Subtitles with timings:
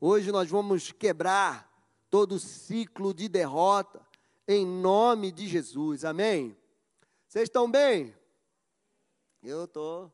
[0.00, 1.68] Hoje nós vamos quebrar
[2.08, 4.00] todo o ciclo de derrota
[4.46, 6.04] em nome de Jesus.
[6.04, 6.56] Amém?
[7.26, 8.14] Vocês estão bem?
[9.42, 10.12] Eu estou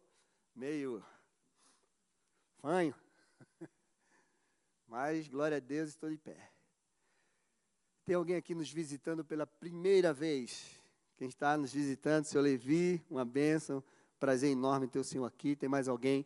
[0.56, 1.04] meio
[2.62, 2.94] fanho.
[4.88, 6.50] Mas, glória a Deus, estou de pé.
[8.06, 10.64] Tem alguém aqui nos visitando pela primeira vez?
[11.18, 13.84] Quem está nos visitando, seu Levi, uma bênção.
[14.18, 15.54] Prazer enorme ter o senhor aqui.
[15.54, 16.24] Tem mais alguém?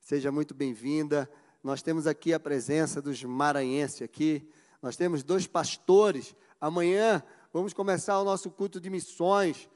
[0.00, 1.30] Seja muito bem-vinda.
[1.62, 4.48] Nós temos aqui a presença dos maranhenses aqui.
[4.80, 6.34] Nós temos dois pastores.
[6.58, 7.22] Amanhã
[7.52, 9.68] vamos começar o nosso culto de missões.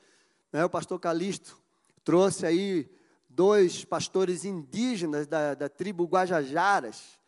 [0.50, 0.64] Né?
[0.64, 1.58] O pastor Calixto
[2.02, 2.90] trouxe aí
[3.28, 7.18] dois pastores indígenas da, da tribo Guajajaras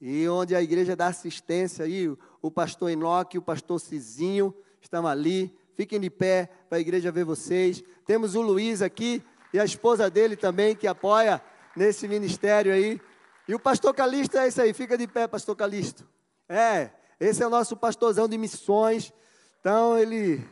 [0.00, 2.08] e onde a igreja dá assistência aí,
[2.40, 5.56] o pastor Enoque e o pastor Cizinho estão ali.
[5.76, 7.84] Fiquem de pé para a igreja ver vocês.
[8.04, 9.22] Temos o Luiz aqui
[9.54, 11.40] e a esposa dele também que apoia
[11.76, 13.00] nesse ministério aí.
[13.48, 16.08] E o pastor Calixto é isso aí, fica de pé, pastor Calixto.
[16.48, 19.12] É, esse é o nosso pastorzão de missões.
[19.60, 20.44] Então ele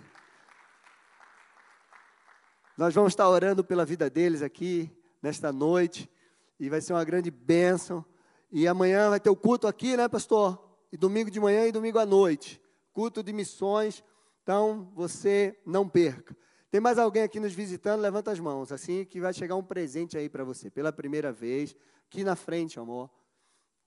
[2.80, 4.90] Nós vamos estar orando pela vida deles aqui
[5.22, 6.10] nesta noite
[6.58, 8.02] e vai ser uma grande bênção.
[8.50, 10.58] E amanhã vai ter o culto aqui, né, pastor?
[10.90, 12.58] E domingo de manhã e domingo à noite.
[12.94, 14.02] Culto de missões.
[14.42, 16.34] Então, você não perca.
[16.70, 18.00] Tem mais alguém aqui nos visitando?
[18.00, 21.76] Levanta as mãos, assim que vai chegar um presente aí para você, pela primeira vez.
[22.10, 23.08] Aqui na frente, amor.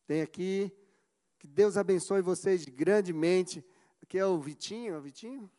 [0.07, 0.71] Tem aqui.
[1.37, 3.61] Que Deus abençoe vocês grandemente.
[4.01, 5.51] Aqui é o Vitinho, é o Vitinho?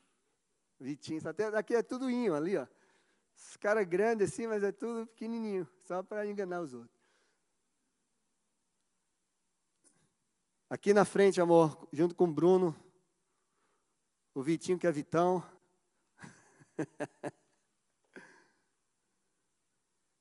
[0.81, 1.21] Vitinho,
[1.59, 2.67] aqui é tudo inho ali, ó.
[3.37, 6.99] Os caras grandes assim, mas é tudo pequenininho, só para enganar os outros.
[10.71, 12.75] Aqui na frente, amor, junto com o Bruno,
[14.33, 15.45] o Vitinho, que é Vitão.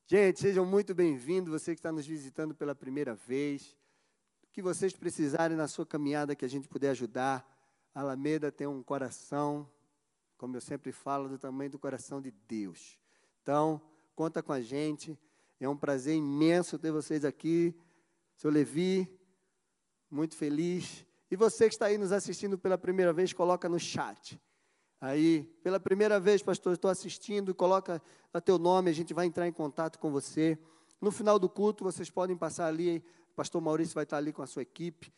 [0.05, 3.73] Gente, sejam muito bem-vindos, você que está nos visitando pela primeira vez.
[4.43, 7.49] O que vocês precisarem na sua caminhada que a gente puder ajudar.
[7.95, 9.65] A Alameda tem um coração,
[10.37, 12.99] como eu sempre falo, do tamanho do coração de Deus.
[13.41, 13.81] Então,
[14.13, 15.17] conta com a gente.
[15.57, 17.73] É um prazer imenso ter vocês aqui.
[18.35, 19.07] Seu Levi,
[20.11, 21.05] muito feliz.
[21.31, 24.37] E você que está aí nos assistindo pela primeira vez, coloca no chat.
[25.03, 28.01] Aí, pela primeira vez, pastor, estou assistindo, coloca
[28.33, 30.57] o teu nome, a gente vai entrar em contato com você.
[31.01, 33.03] No final do culto, vocês podem passar ali,
[33.35, 35.13] pastor Maurício vai estar ali com a sua equipe,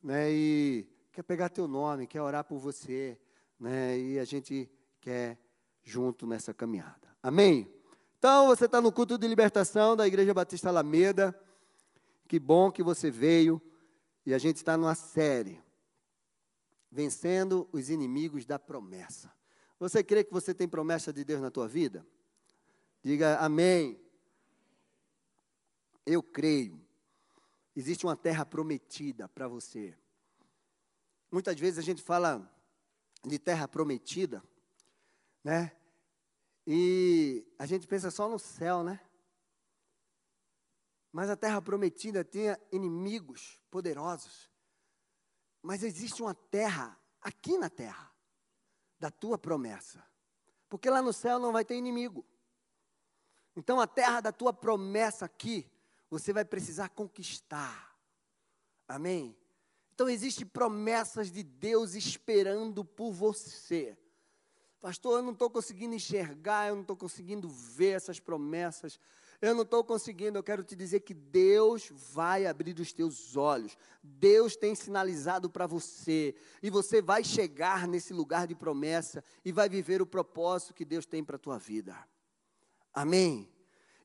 [0.00, 3.18] né, e quer pegar teu nome, quer orar por você,
[3.58, 5.36] né, e a gente quer
[5.82, 7.08] junto nessa caminhada.
[7.20, 7.68] Amém?
[8.16, 11.36] Então, você está no culto de libertação da Igreja Batista Alameda,
[12.28, 13.60] que bom que você veio.
[14.24, 15.60] E a gente está numa série,
[16.94, 19.34] Vencendo os Inimigos da Promessa.
[19.80, 22.06] Você crê que você tem promessa de Deus na tua vida?
[23.02, 24.00] Diga amém.
[26.06, 26.80] Eu creio.
[27.74, 29.98] Existe uma terra prometida para você.
[31.32, 32.48] Muitas vezes a gente fala
[33.24, 34.40] de terra prometida,
[35.42, 35.72] né?
[36.64, 39.00] E a gente pensa só no céu, né?
[41.10, 44.53] Mas a terra prometida tinha inimigos poderosos.
[45.64, 48.12] Mas existe uma terra aqui na terra
[49.00, 50.04] da tua promessa.
[50.68, 52.22] Porque lá no céu não vai ter inimigo.
[53.56, 55.66] Então a terra da tua promessa aqui,
[56.10, 57.98] você vai precisar conquistar.
[58.86, 59.34] Amém?
[59.94, 63.96] Então existem promessas de Deus esperando por você.
[64.82, 69.00] Pastor, eu não estou conseguindo enxergar, eu não estou conseguindo ver essas promessas.
[69.44, 73.76] Eu não estou conseguindo, eu quero te dizer que Deus vai abrir os teus olhos.
[74.02, 76.34] Deus tem sinalizado para você.
[76.62, 81.04] E você vai chegar nesse lugar de promessa e vai viver o propósito que Deus
[81.04, 81.94] tem para a tua vida.
[82.90, 83.46] Amém?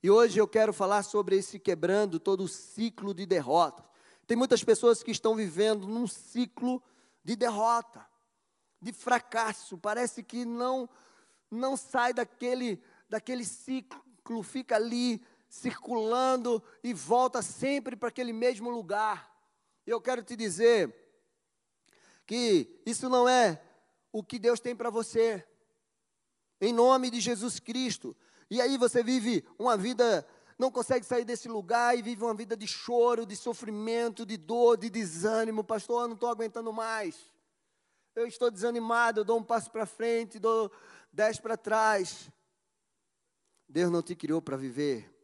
[0.03, 3.81] E hoje eu quero falar sobre esse quebrando todo o ciclo de derrota.
[4.28, 6.83] Tem muitas pessoas que estão vivendo num ciclo
[7.23, 8.05] de derrota,
[8.81, 9.78] de fracasso.
[9.78, 10.89] Parece que não
[11.49, 14.09] não sai daquele daquele ciclo
[14.44, 19.35] fica ali circulando e volta sempre para aquele mesmo lugar.
[19.85, 20.95] Eu quero te dizer
[22.25, 23.59] que isso não é
[24.11, 25.43] o que Deus tem para você.
[26.61, 28.16] Em nome de Jesus Cristo.
[28.49, 32.55] E aí você vive uma vida, não consegue sair desse lugar e vive uma vida
[32.55, 35.63] de choro, de sofrimento, de dor, de desânimo.
[35.63, 37.31] Pastor, eu não estou aguentando mais.
[38.16, 40.72] Eu estou desanimado, eu dou um passo para frente, dou
[41.11, 42.29] dez para trás.
[43.67, 45.18] Deus não te criou para viver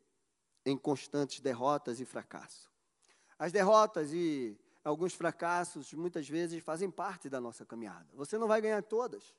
[0.66, 2.70] em constantes derrotas e fracassos.
[3.38, 8.08] As derrotas e alguns fracassos, muitas vezes, fazem parte da nossa caminhada.
[8.14, 9.36] Você não vai ganhar todas.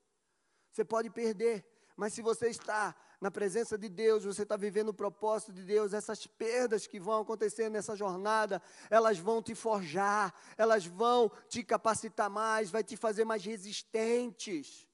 [0.71, 1.65] Você pode perder,
[1.97, 5.95] Mas se você está na presença de Deus, você está vivendo o propósito de Deus,
[5.95, 12.29] essas perdas que vão acontecer nessa jornada, elas vão te forjar, elas vão te capacitar
[12.29, 14.87] mais, vai te fazer mais resistentes.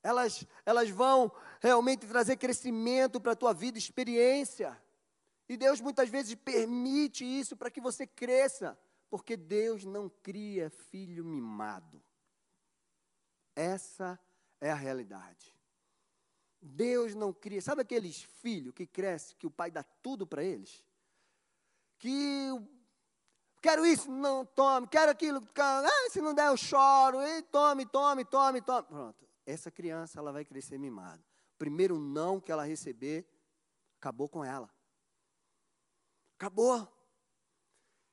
[0.00, 4.80] Elas, elas vão realmente trazer crescimento para a tua vida, experiência.
[5.48, 8.78] E Deus muitas vezes permite isso para que você cresça,
[9.08, 12.02] porque Deus não cria filho mimado.
[13.54, 14.18] Essa
[14.60, 15.54] é a realidade.
[16.60, 17.62] Deus não cria.
[17.62, 20.84] Sabe aqueles filhos que crescem, que o pai dá tudo para eles?
[21.98, 22.50] Que
[23.62, 28.24] quero isso, não tome, quero aquilo, ah, se não der eu choro, e tome, tome,
[28.24, 28.82] tome, tome.
[28.86, 29.26] Pronto.
[29.44, 31.24] Essa criança ela vai crescer mimada.
[31.56, 33.26] Primeiro não que ela receber,
[33.98, 34.68] acabou com ela.
[36.36, 36.86] Acabou.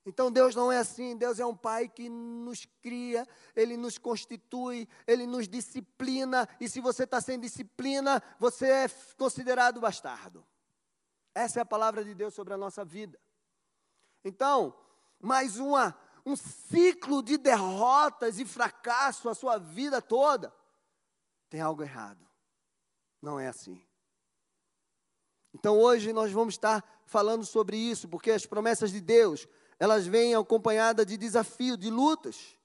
[0.06, 4.88] Então Deus não é assim, Deus é um pai que nos cria, Ele nos constitui,
[5.08, 10.46] Ele nos disciplina, e se você está sem disciplina, você é considerado bastardo.
[11.34, 13.18] Essa é a palavra de Deus sobre a nossa vida.
[14.25, 14.78] Então,
[15.22, 20.54] mais uma, um ciclo de derrotas e fracasso a sua vida toda,
[21.50, 22.28] tem algo errado.
[23.22, 23.81] Não é assim.
[25.53, 29.47] Então hoje nós vamos estar falando sobre isso, porque as promessas de Deus
[29.79, 32.57] elas vêm acompanhadas de desafio, de lutas.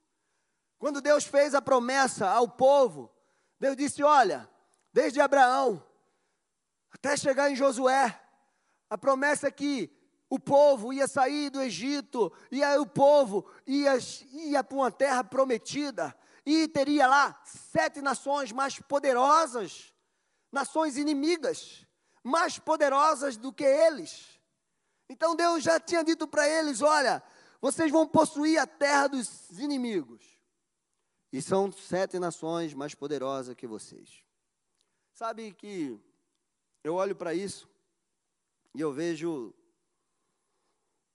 [0.78, 3.10] Quando Deus fez a promessa ao povo,
[3.58, 4.48] Deus disse: Olha,
[4.92, 5.82] desde Abraão
[6.90, 8.18] até chegar em Josué,
[8.88, 9.90] a promessa é que
[10.30, 13.98] o povo ia sair do Egito, e aí o povo ia,
[14.32, 16.14] ia para uma terra prometida,
[16.44, 19.92] e teria lá sete nações mais poderosas,
[20.52, 21.86] nações inimigas,
[22.22, 24.40] mais poderosas do que eles.
[25.08, 27.22] Então Deus já tinha dito para eles: olha,
[27.60, 30.38] vocês vão possuir a terra dos inimigos.
[31.32, 34.24] E são sete nações mais poderosas que vocês.
[35.12, 36.00] Sabe que
[36.82, 37.68] eu olho para isso
[38.74, 39.54] e eu vejo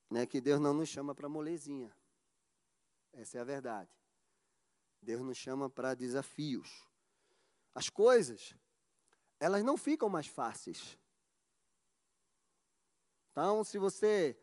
[0.09, 1.95] né, que Deus não nos chama para molezinha.
[3.13, 3.89] Essa é a verdade.
[5.01, 6.87] Deus nos chama para desafios.
[7.73, 8.55] As coisas,
[9.43, 10.97] elas não ficam mais fáceis.
[13.29, 14.37] Então, se você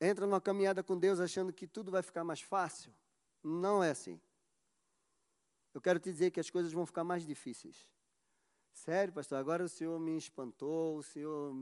[0.00, 2.90] entra numa caminhada com Deus achando que tudo vai ficar mais fácil,
[3.42, 4.18] não é assim.
[5.74, 7.92] Eu quero te dizer que as coisas vão ficar mais difíceis.
[8.72, 11.52] Sério, pastor, agora o Senhor me espantou, o Senhor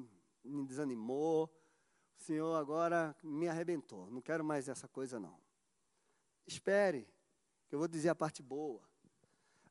[0.45, 1.53] me desanimou,
[2.17, 4.09] o Senhor agora me arrebentou.
[4.09, 5.41] Não quero mais essa coisa, não.
[6.47, 7.09] Espere,
[7.69, 8.88] que eu vou dizer a parte boa.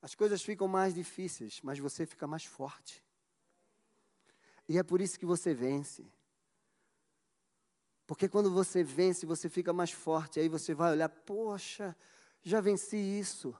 [0.01, 3.03] As coisas ficam mais difíceis, mas você fica mais forte.
[4.69, 6.05] E é por isso que você vence.
[8.05, 10.39] Porque quando você vence, você fica mais forte.
[10.39, 11.95] Aí você vai olhar, poxa,
[12.41, 13.55] já venci isso.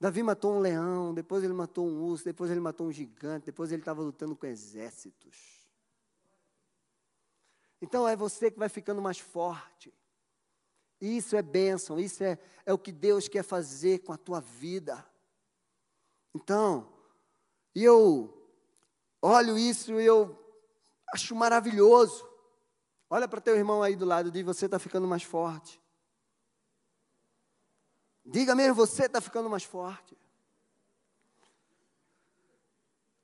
[0.00, 3.72] Davi matou um leão, depois ele matou um urso, depois ele matou um gigante, depois
[3.72, 5.58] ele estava lutando com exércitos.
[7.80, 9.92] Então é você que vai ficando mais forte.
[11.00, 15.04] Isso é bênção, isso é, é o que Deus quer fazer com a tua vida.
[16.34, 16.92] Então,
[17.74, 18.34] e eu
[19.22, 20.38] olho isso e eu
[21.12, 22.28] acho maravilhoso.
[23.10, 25.80] Olha para teu irmão aí do lado, diz: Você está ficando mais forte.
[28.24, 30.16] Diga mesmo, você está ficando mais forte.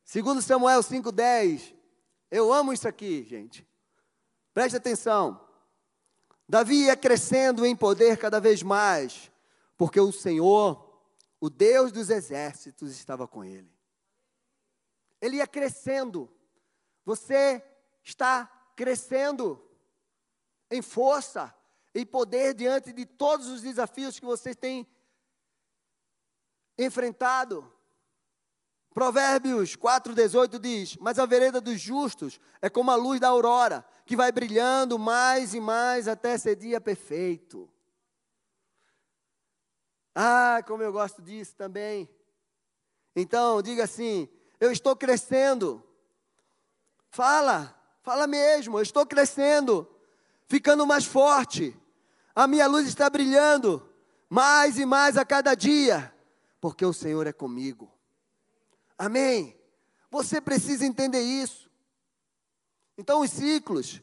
[0.02, 1.74] Segundo Samuel 5,10,
[2.30, 3.66] eu amo isso aqui, gente.
[4.54, 5.40] Preste atenção.
[6.48, 9.30] Davi ia crescendo em poder cada vez mais,
[9.76, 10.83] porque o Senhor,
[11.44, 13.70] o Deus dos exércitos, estava com ele.
[15.20, 16.34] Ele ia crescendo.
[17.04, 17.62] Você
[18.02, 19.62] está crescendo
[20.70, 21.54] em força,
[21.94, 24.88] em poder diante de todos os desafios que você tem
[26.78, 27.70] enfrentado.
[28.94, 34.16] Provérbios 4,18 diz: Mas a vereda dos justos é como a luz da aurora, que
[34.16, 37.70] vai brilhando mais e mais até ser dia perfeito.
[40.14, 42.08] Ah, como eu gosto disso também.
[43.16, 44.28] Então, diga assim:
[44.60, 45.82] Eu estou crescendo.
[47.10, 49.88] Fala, fala mesmo, eu estou crescendo
[50.46, 51.76] ficando mais forte.
[52.34, 53.88] A minha luz está brilhando
[54.28, 56.12] mais e mais a cada dia,
[56.60, 57.92] porque o Senhor é comigo.
[58.98, 59.56] Amém?
[60.10, 61.70] Você precisa entender isso.
[62.98, 64.00] Então, os ciclos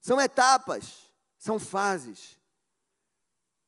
[0.00, 2.37] são etapas, são fases.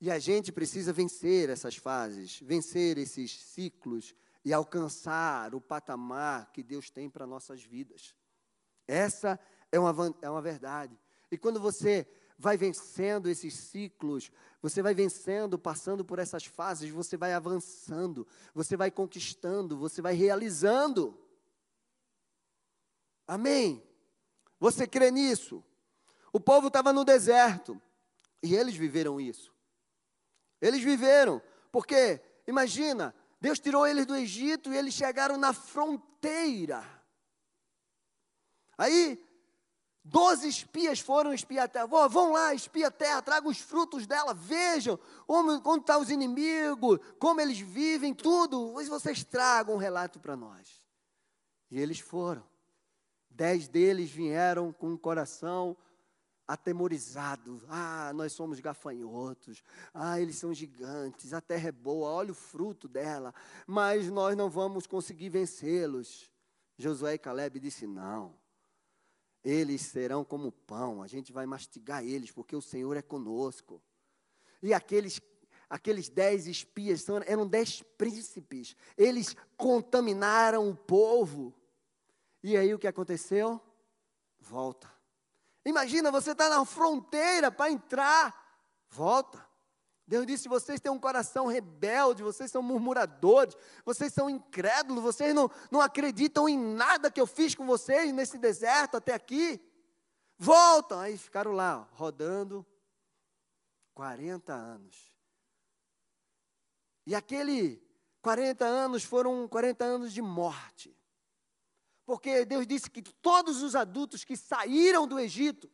[0.01, 4.15] E a gente precisa vencer essas fases, vencer esses ciclos
[4.45, 8.15] e alcançar o patamar que Deus tem para nossas vidas.
[8.89, 9.39] Essa
[9.71, 10.99] é uma, é uma verdade.
[11.31, 17.17] E quando você vai vencendo esses ciclos, você vai vencendo, passando por essas fases, você
[17.17, 21.17] vai avançando, você vai conquistando, você vai realizando.
[23.27, 23.83] Amém?
[24.59, 25.63] Você crê nisso?
[26.33, 27.81] O povo estava no deserto
[28.43, 29.50] e eles viveram isso.
[30.61, 31.41] Eles viveram,
[31.73, 36.85] porque, imagina, Deus tirou eles do Egito e eles chegaram na fronteira.
[38.77, 39.23] Aí,
[40.05, 41.87] doze espias foram espiar a terra.
[41.87, 46.99] Vão lá, espia a terra, tragam os frutos dela, vejam onde estão tá os inimigos,
[47.19, 48.73] como eles vivem, tudo.
[48.73, 50.87] Vocês tragam um relato para nós.
[51.71, 52.45] E eles foram.
[53.31, 55.77] Dez deles vieram com o coração
[56.53, 57.63] atemorizado.
[57.69, 59.63] Ah, nós somos gafanhotos.
[59.95, 61.33] Ah, eles são gigantes.
[61.33, 63.33] A terra é boa, olha o fruto dela.
[63.67, 66.29] Mas nós não vamos conseguir vencê-los.
[66.77, 68.35] Josué e Caleb disse: Não.
[69.45, 73.81] Eles serão como pão, a gente vai mastigar eles, porque o Senhor é conosco.
[74.63, 75.21] E aqueles
[75.69, 78.77] aqueles dez espias eram dez príncipes.
[78.99, 81.55] Eles contaminaram o povo.
[82.43, 83.61] E aí o que aconteceu?
[84.41, 85.00] Volta.
[85.65, 88.35] Imagina, você está na fronteira para entrar,
[88.89, 89.47] volta.
[90.07, 95.51] Deus disse: vocês têm um coração rebelde, vocês são murmuradores, vocês são incrédulos, vocês não,
[95.71, 99.61] não acreditam em nada que eu fiz com vocês nesse deserto até aqui.
[100.37, 100.99] Voltam.
[100.99, 102.67] Aí ficaram lá, rodando
[103.95, 105.13] 40 anos.
[107.07, 107.81] E aquele
[108.23, 110.97] 40 anos foram 40 anos de morte.
[112.11, 115.71] Porque Deus disse que todos os adultos que saíram do Egito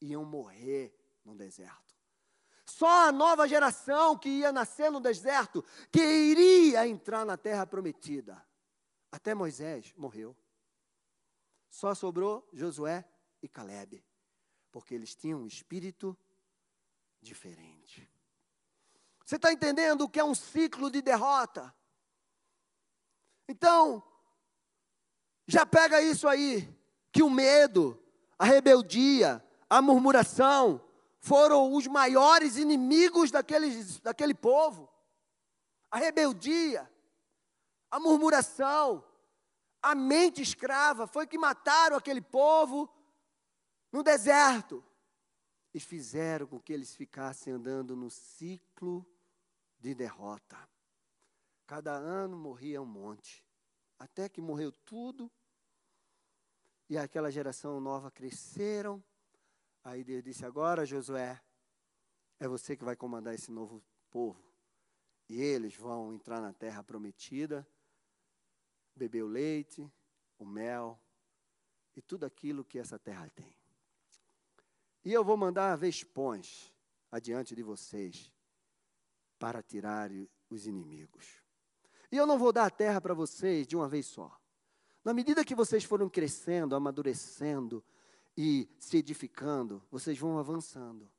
[0.00, 1.94] iam morrer no deserto.
[2.64, 5.62] Só a nova geração que ia nascer no deserto,
[5.92, 8.42] que iria entrar na terra prometida.
[9.12, 10.34] Até Moisés morreu.
[11.68, 13.06] Só sobrou Josué
[13.42, 14.02] e Caleb,
[14.72, 16.16] porque eles tinham um espírito
[17.20, 18.10] diferente.
[19.22, 21.76] Você está entendendo o que é um ciclo de derrota?
[23.46, 24.02] Então,
[25.46, 26.68] já pega isso aí,
[27.12, 28.00] que o medo,
[28.38, 30.80] a rebeldia, a murmuração
[31.20, 34.88] foram os maiores inimigos daqueles, daquele povo.
[35.90, 36.90] A rebeldia,
[37.90, 39.04] a murmuração,
[39.82, 42.88] a mente escrava foi que mataram aquele povo
[43.92, 44.82] no deserto
[45.74, 49.06] e fizeram com que eles ficassem andando no ciclo
[49.78, 50.56] de derrota.
[51.66, 53.43] Cada ano morria um monte
[54.04, 55.32] até que morreu tudo,
[56.88, 59.02] e aquela geração nova cresceram.
[59.82, 61.40] Aí Deus disse: Agora, Josué,
[62.38, 64.42] é você que vai comandar esse novo povo.
[65.26, 67.66] E eles vão entrar na terra prometida,
[68.94, 69.90] beber o leite,
[70.38, 71.00] o mel
[71.96, 73.56] e tudo aquilo que essa terra tem.
[75.02, 76.70] E eu vou mandar vespões
[77.10, 78.30] adiante de vocês
[79.38, 80.10] para tirar
[80.50, 81.43] os inimigos.
[82.10, 84.38] E eu não vou dar a terra para vocês de uma vez só.
[85.04, 87.84] Na medida que vocês foram crescendo, amadurecendo
[88.36, 91.10] e se edificando, vocês vão avançando.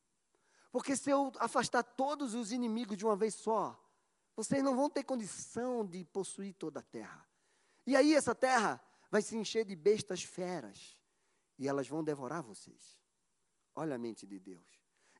[0.71, 3.79] Porque se eu afastar todos os inimigos de uma vez só,
[4.35, 7.25] vocês não vão ter condição de possuir toda a terra.
[7.87, 10.97] E aí essa terra vai se encher de bestas feras
[11.57, 12.99] e elas vão devorar vocês.
[13.73, 14.65] Olha a mente de Deus.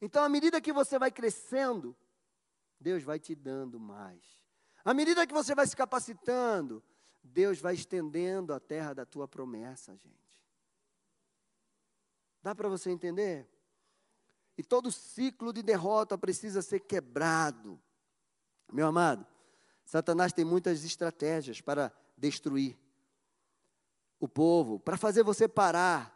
[0.02, 1.96] Então, à medida que você vai crescendo,
[2.80, 4.45] Deus vai te dando mais.
[4.86, 6.82] À medida que você vai se capacitando,
[7.24, 10.16] Deus vai estendendo a terra da tua promessa, gente.
[12.44, 13.50] Dá para você entender?
[14.56, 17.82] E todo ciclo de derrota precisa ser quebrado.
[18.72, 19.26] Meu amado,
[19.84, 22.78] Satanás tem muitas estratégias para destruir
[24.20, 26.16] o povo, para fazer você parar.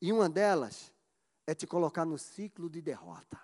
[0.00, 0.92] E uma delas
[1.48, 3.40] é te colocar no ciclo de derrota.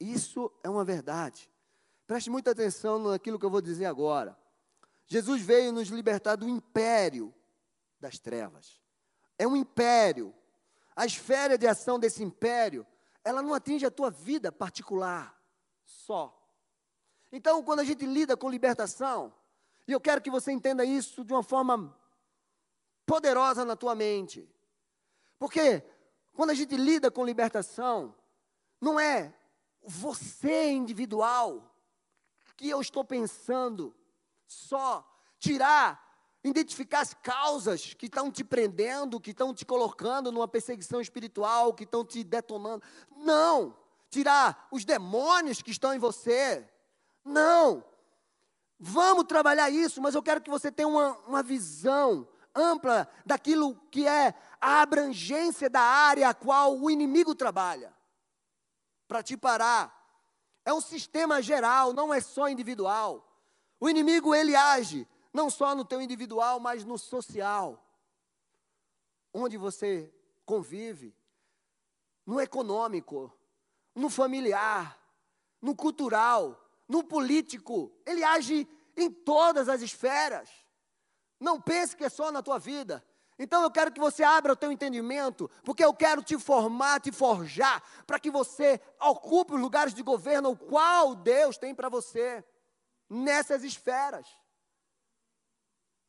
[0.00, 1.48] Isso é uma verdade.
[2.08, 4.34] Preste muita atenção naquilo que eu vou dizer agora.
[5.06, 7.34] Jesus veio nos libertar do império
[8.00, 8.80] das trevas.
[9.38, 10.34] É um império.
[10.96, 12.86] A esfera de ação desse império,
[13.22, 15.38] ela não atinge a tua vida particular
[15.84, 16.34] só.
[17.30, 19.30] Então, quando a gente lida com libertação,
[19.86, 21.94] e eu quero que você entenda isso de uma forma
[23.04, 24.50] poderosa na tua mente.
[25.38, 25.84] Porque
[26.32, 28.14] quando a gente lida com libertação,
[28.80, 29.34] não é
[29.82, 31.67] você individual
[32.58, 33.94] que eu estou pensando
[34.44, 41.00] só tirar, identificar as causas que estão te prendendo, que estão te colocando numa perseguição
[41.00, 42.82] espiritual, que estão te detonando.
[43.16, 43.76] Não!
[44.10, 46.68] Tirar os demônios que estão em você.
[47.24, 47.84] Não!
[48.76, 54.04] Vamos trabalhar isso, mas eu quero que você tenha uma, uma visão ampla daquilo que
[54.04, 57.94] é a abrangência da área a qual o inimigo trabalha.
[59.06, 59.97] Para te parar,
[60.68, 63.26] é um sistema geral, não é só individual.
[63.80, 67.82] O inimigo ele age não só no teu individual, mas no social.
[69.32, 70.12] onde você
[70.44, 71.14] convive,
[72.26, 73.32] no econômico,
[73.94, 74.98] no familiar,
[75.62, 77.90] no cultural, no político.
[78.04, 80.50] Ele age em todas as esferas.
[81.40, 83.02] Não pense que é só na tua vida.
[83.38, 87.12] Então eu quero que você abra o teu entendimento, porque eu quero te formar, te
[87.12, 92.44] forjar, para que você ocupe os lugares de governo o qual Deus tem para você
[93.08, 94.26] nessas esferas.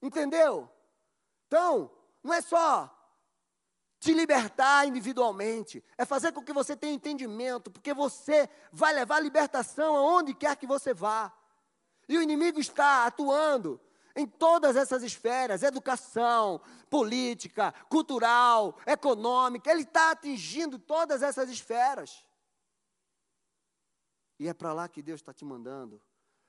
[0.02, 0.68] Entendeu?
[1.48, 1.92] Então,
[2.24, 2.96] não é só
[4.00, 9.96] te libertar individualmente, é fazer com que você tenha entendimento, porque você vai levar libertação
[9.96, 11.32] aonde quer que você vá.
[12.08, 13.80] E o inimigo está atuando
[14.16, 22.26] em todas essas esferas educação, política, cultural, econômica ele está atingindo todas essas esferas.
[24.40, 26.02] E é para lá que Deus está te mandando,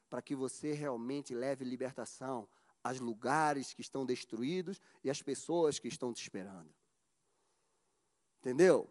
[0.08, 2.48] para que você realmente leve libertação
[2.82, 6.72] aos lugares que estão destruídos e às pessoas que estão te esperando.
[8.38, 8.88] Entendeu?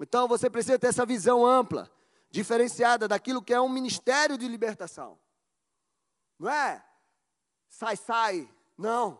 [0.00, 1.90] Então você precisa ter essa visão ampla,
[2.30, 5.18] diferenciada daquilo que é um ministério de libertação.
[6.38, 6.84] Não é?
[7.70, 8.52] Sai, sai.
[8.76, 9.18] Não.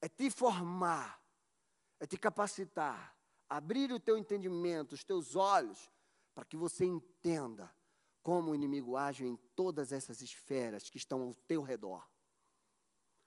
[0.00, 1.20] É te formar,
[1.98, 3.16] é te capacitar,
[3.48, 5.90] abrir o teu entendimento, os teus olhos,
[6.34, 7.74] para que você entenda
[8.22, 12.06] como o inimigo age em todas essas esferas que estão ao teu redor,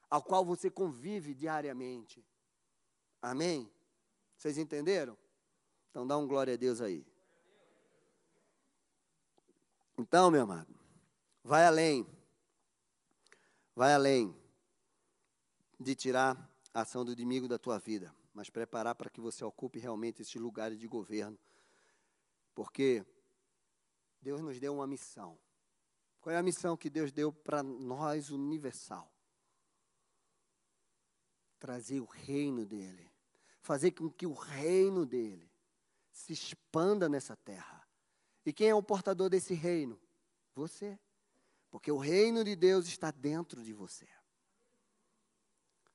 [0.10, 2.24] ao qual você convive diariamente.
[3.22, 3.72] Amém?
[4.38, 5.18] Vocês entenderam?
[5.90, 7.06] Então dá um glória a Deus aí.
[9.98, 10.74] Então, meu amado,
[11.44, 12.08] vai além.
[13.80, 14.36] Vai além
[15.80, 16.36] de tirar
[16.74, 20.36] a ação do inimigo da tua vida, mas preparar para que você ocupe realmente esses
[20.36, 21.40] lugares de governo.
[22.54, 23.06] Porque
[24.22, 25.40] Deus nos deu uma missão.
[26.20, 29.10] Qual é a missão que Deus deu para nós, universal?
[31.58, 33.10] Trazer o reino dele.
[33.62, 35.50] Fazer com que o reino dele
[36.12, 37.88] se expanda nessa terra.
[38.46, 39.98] E quem é o portador desse reino?
[40.54, 41.00] Você.
[41.70, 44.08] Porque o reino de Deus está dentro de você.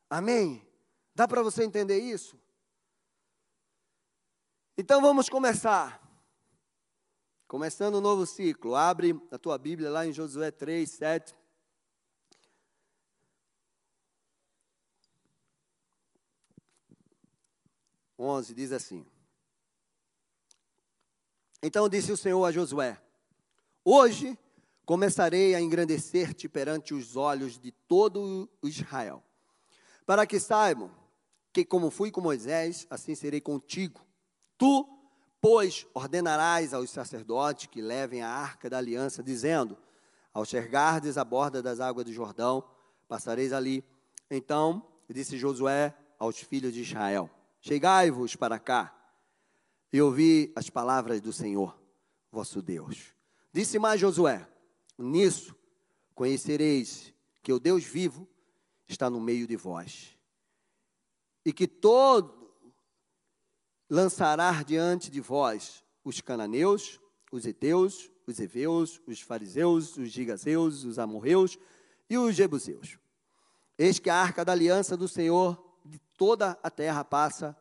[0.09, 0.67] Amém?
[1.15, 2.41] Dá para você entender isso?
[4.77, 6.01] Então vamos começar.
[7.47, 8.75] Começando um novo ciclo.
[8.75, 11.35] Abre a tua Bíblia lá em Josué 3, 7.
[18.19, 19.07] Onze diz assim.
[21.63, 23.01] Então disse o Senhor a Josué:
[23.85, 24.39] Hoje
[24.85, 29.23] começarei a engrandecer-te perante os olhos de todo Israel,
[30.07, 30.91] para que saibam
[31.53, 34.01] que, como fui com Moisés, assim serei contigo.
[34.59, 34.87] Tu,
[35.41, 39.79] pois, ordenarás aos sacerdotes que levem a arca da aliança, dizendo:
[40.33, 42.65] Ao chegardes à borda das águas do Jordão,
[43.09, 43.85] passareis ali.
[44.31, 48.95] Então disse Josué aos filhos de Israel: Chegai-vos para cá
[49.93, 51.79] e ouvi as palavras do Senhor,
[52.31, 53.15] vosso Deus.
[53.53, 54.47] Disse mais Josué:
[54.99, 55.55] Nisso
[56.15, 58.29] conhecereis que o Deus vivo
[58.89, 60.17] está no meio de vós,
[61.45, 62.53] e que todo
[63.89, 70.99] lançará diante de vós os cananeus, os heteus, os heveus, os fariseus, os gigazeus, os
[70.99, 71.59] amorreus
[72.09, 72.99] e os jebuseus.
[73.77, 77.57] Eis que a arca da aliança do Senhor de toda a terra passa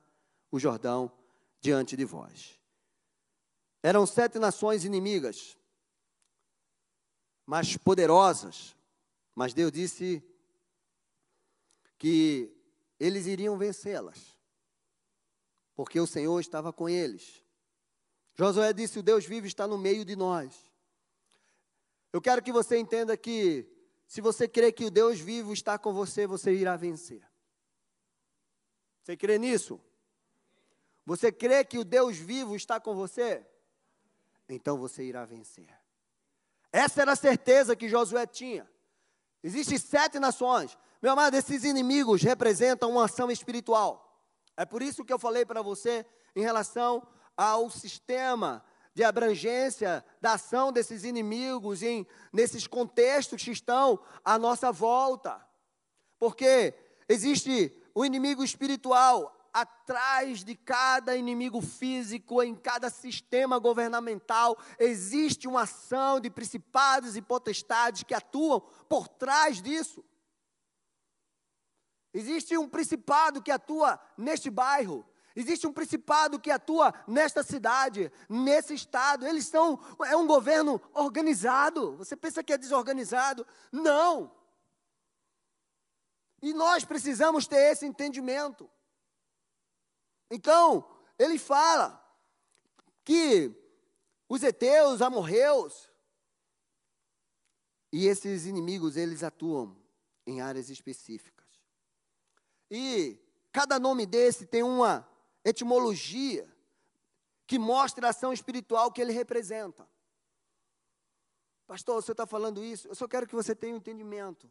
[0.52, 1.12] o Jordão
[1.60, 2.60] diante de vós.
[3.82, 5.58] Eram sete nações inimigas,
[7.46, 8.76] mais poderosas,
[9.36, 10.24] mas Deus disse
[11.98, 12.52] que
[13.00, 14.38] eles iriam vencê-las,
[15.76, 17.44] porque o Senhor estava com eles.
[18.36, 20.72] Josué disse: O Deus vivo está no meio de nós.
[22.12, 23.68] Eu quero que você entenda que,
[24.08, 27.28] se você crê que o Deus vivo está com você, você irá vencer.
[29.02, 29.82] Você crê nisso?
[31.06, 33.46] Você crê que o Deus vivo está com você?
[34.48, 35.83] Então você irá vencer.
[36.74, 38.68] Essa era a certeza que Josué tinha.
[39.44, 40.76] Existem sete nações.
[41.00, 44.26] Meu amado, esses inimigos representam uma ação espiritual.
[44.58, 46.04] É por isso que eu falei para você
[46.36, 47.06] em relação
[47.38, 54.72] ao sistema de abrangência da ação desses inimigos em, nesses contextos que estão à nossa
[54.72, 55.46] volta.
[56.18, 56.74] Porque
[57.08, 65.62] existe o inimigo espiritual, atrás de cada inimigo físico, em cada sistema governamental, existe uma
[65.62, 70.04] ação de principados e potestades que atuam por trás disso.
[72.12, 78.74] Existe um principado que atua neste bairro, existe um principado que atua nesta cidade, nesse
[78.74, 79.26] estado.
[79.26, 81.96] Eles são é um governo organizado.
[81.98, 83.46] Você pensa que é desorganizado?
[83.72, 84.32] Não.
[86.42, 88.70] E nós precisamos ter esse entendimento.
[90.30, 92.00] Então, ele fala
[93.04, 93.54] que
[94.28, 95.90] os heteus, amorreus,
[97.92, 99.78] e esses inimigos, eles atuam
[100.26, 101.48] em áreas específicas.
[102.72, 103.20] E
[103.52, 105.08] cada nome desse tem uma
[105.46, 106.52] etimologia
[107.46, 109.88] que mostra a ação espiritual que ele representa.
[111.68, 112.88] Pastor, você está falando isso?
[112.88, 114.50] Eu só quero que você tenha um entendimento.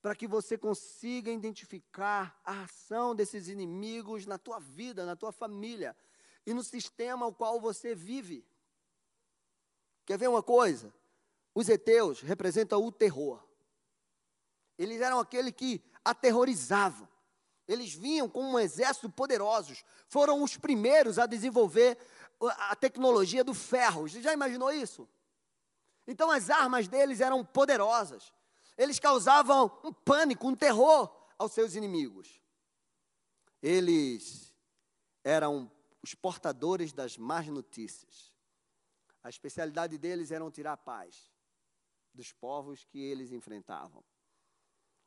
[0.00, 5.96] Para que você consiga identificar a ação desses inimigos na tua vida, na tua família
[6.46, 8.46] e no sistema ao qual você vive.
[10.06, 10.92] Quer ver uma coisa?
[11.54, 13.42] Os heteus representam o terror.
[14.78, 17.06] Eles eram aquele que aterrorizavam.
[17.68, 19.84] Eles vinham com um exército poderosos.
[20.08, 21.98] Foram os primeiros a desenvolver
[22.40, 24.08] a tecnologia do ferro.
[24.08, 25.08] Você já imaginou isso?
[26.06, 28.32] Então as armas deles eram poderosas.
[28.80, 32.42] Eles causavam um pânico, um terror aos seus inimigos.
[33.62, 34.54] Eles
[35.22, 35.70] eram
[36.02, 38.32] os portadores das más notícias.
[39.22, 41.30] A especialidade deles era tirar a paz
[42.14, 44.02] dos povos que eles enfrentavam.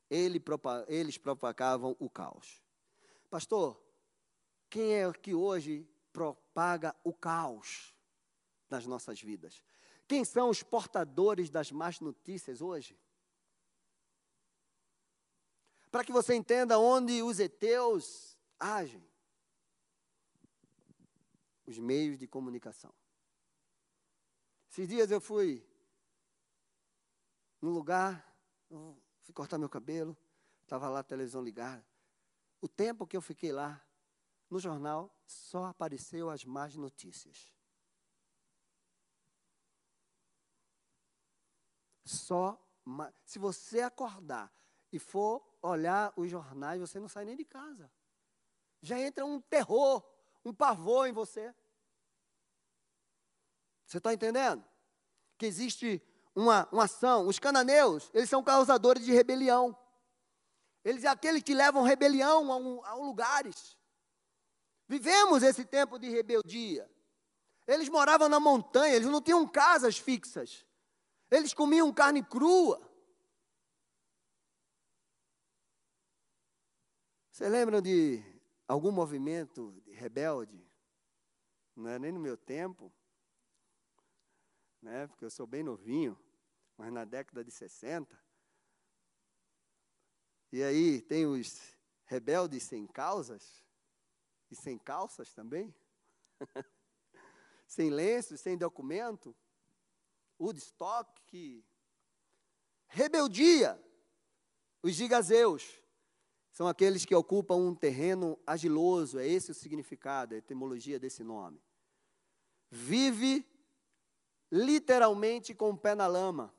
[0.08, 2.62] eles propagavam o caos.
[3.28, 3.84] Pastor,
[4.70, 7.96] quem é que hoje propaga o caos
[8.70, 9.64] nas nossas vidas?
[10.08, 12.96] Quem são os portadores das más notícias hoje?
[15.94, 19.08] Para que você entenda onde os heteus agem.
[21.68, 22.92] Os meios de comunicação.
[24.72, 25.64] Esses dias eu fui
[27.62, 28.28] num lugar,
[29.22, 30.18] fui cortar meu cabelo,
[30.64, 31.86] estava lá a televisão ligada.
[32.60, 33.80] O tempo que eu fiquei lá,
[34.50, 37.54] no jornal, só apareceu as más notícias.
[42.04, 42.60] Só,
[43.24, 44.52] se você acordar
[44.92, 47.90] e for olhar os jornais, você não sai nem de casa.
[48.82, 50.04] Já entra um terror,
[50.44, 51.56] um pavor em você.
[53.86, 54.64] Você está entendendo?
[55.38, 56.02] Que existe
[56.36, 57.28] uma, uma ação.
[57.28, 59.78] Os cananeus, eles são causadores de rebelião.
[60.84, 63.78] Eles é aqueles que levam rebelião a, um, a lugares.
[64.88, 66.90] Vivemos esse tempo de rebeldia.
[67.66, 70.66] Eles moravam na montanha, eles não tinham casas fixas.
[71.32, 72.82] Eles comiam carne crua.
[77.34, 78.24] Você lembra de
[78.66, 80.66] algum movimento rebelde?
[81.76, 82.94] Não é nem no meu tempo
[84.84, 85.08] né?
[85.08, 86.20] Porque eu sou bem novinho,
[86.78, 88.22] mas na década de 60.
[90.52, 91.60] E aí tem os
[92.06, 93.64] rebeldes sem causas
[94.52, 95.74] e sem calças também.
[97.66, 99.36] sem lenços, sem documento.
[100.40, 101.66] Woodstock.
[102.88, 103.82] Rebeldia.
[104.84, 105.82] Os gigazeus
[106.54, 111.60] são aqueles que ocupam um terreno agiloso, é esse o significado, a etimologia desse nome.
[112.70, 113.44] Vive
[114.52, 116.54] literalmente com o pé na lama.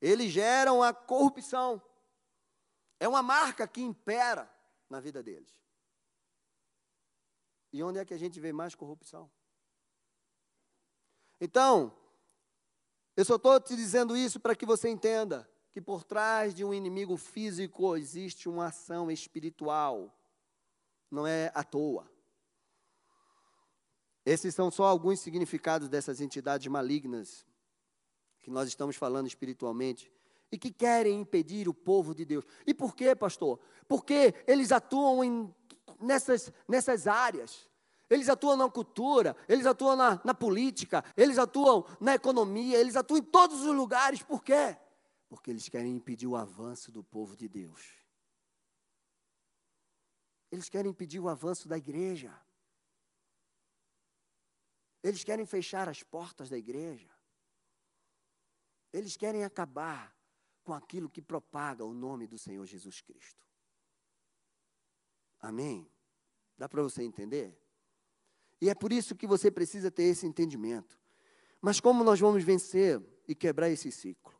[0.00, 1.82] Eles geram a corrupção.
[2.98, 4.50] É uma marca que impera
[4.88, 5.54] na vida deles.
[7.74, 9.30] E onde é que a gente vê mais corrupção?
[11.38, 11.94] Então,
[13.14, 16.72] eu só estou te dizendo isso para que você entenda que por trás de um
[16.72, 20.16] inimigo físico existe uma ação espiritual.
[21.10, 22.08] Não é à toa.
[24.24, 27.44] Esses são só alguns significados dessas entidades malignas
[28.40, 30.12] que nós estamos falando espiritualmente
[30.52, 32.44] e que querem impedir o povo de Deus.
[32.64, 33.58] E por quê, pastor?
[33.88, 35.52] Porque eles atuam em,
[36.00, 37.68] nessas, nessas áreas.
[38.08, 43.18] Eles atuam na cultura, eles atuam na, na política, eles atuam na economia, eles atuam
[43.18, 44.22] em todos os lugares.
[44.22, 44.76] Por quê?
[45.34, 47.92] Porque eles querem impedir o avanço do povo de Deus.
[50.48, 52.32] Eles querem impedir o avanço da igreja.
[55.02, 57.10] Eles querem fechar as portas da igreja.
[58.92, 60.16] Eles querem acabar
[60.62, 63.44] com aquilo que propaga o nome do Senhor Jesus Cristo.
[65.40, 65.90] Amém?
[66.56, 67.60] Dá para você entender?
[68.60, 70.96] E é por isso que você precisa ter esse entendimento.
[71.60, 74.33] Mas como nós vamos vencer e quebrar esse ciclo?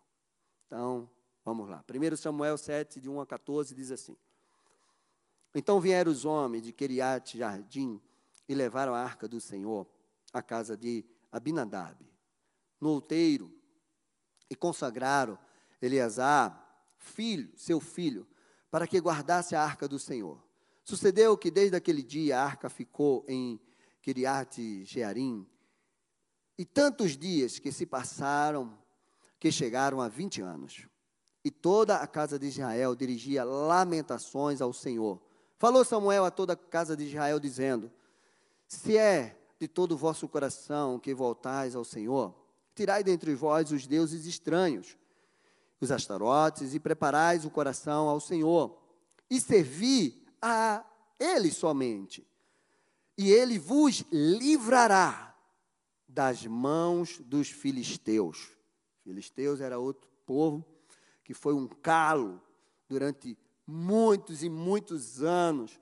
[0.75, 1.09] Então,
[1.45, 1.85] vamos lá.
[1.89, 4.17] 1 Samuel 7, de 1 a 14, diz assim:
[5.55, 8.03] Então vieram os homens de Queriate Jardim
[8.49, 9.87] e levaram a arca do Senhor
[10.33, 12.05] à casa de Abinadab,
[12.81, 13.57] no outeiro,
[14.51, 15.39] e consagraram
[15.81, 16.61] Eleazar,
[16.97, 18.27] filho, seu filho,
[18.69, 20.45] para que guardasse a arca do Senhor.
[20.83, 23.61] Sucedeu que desde aquele dia a arca ficou em
[24.03, 25.49] Kiriat Jearim,
[26.59, 28.77] e tantos dias que se passaram,
[29.45, 30.89] que chegaram a 20 anos.
[31.45, 35.21] E toda a casa de Israel dirigia lamentações ao Senhor
[35.65, 37.91] Falou Samuel a toda a casa de Israel, dizendo:
[38.69, 42.35] Se é de todo o vosso coração que voltais ao Senhor,
[42.75, 44.95] tirai dentre vós os deuses estranhos,
[45.81, 48.79] os astarotes, e preparais o coração ao Senhor,
[49.31, 50.85] e servi a
[51.19, 52.27] Ele somente,
[53.17, 55.35] e Ele vos livrará
[56.07, 58.54] das mãos dos filisteus.
[59.05, 60.65] Filisteus era outro povo
[61.23, 62.41] que foi um calo
[62.89, 65.79] durante muitos e muitos anos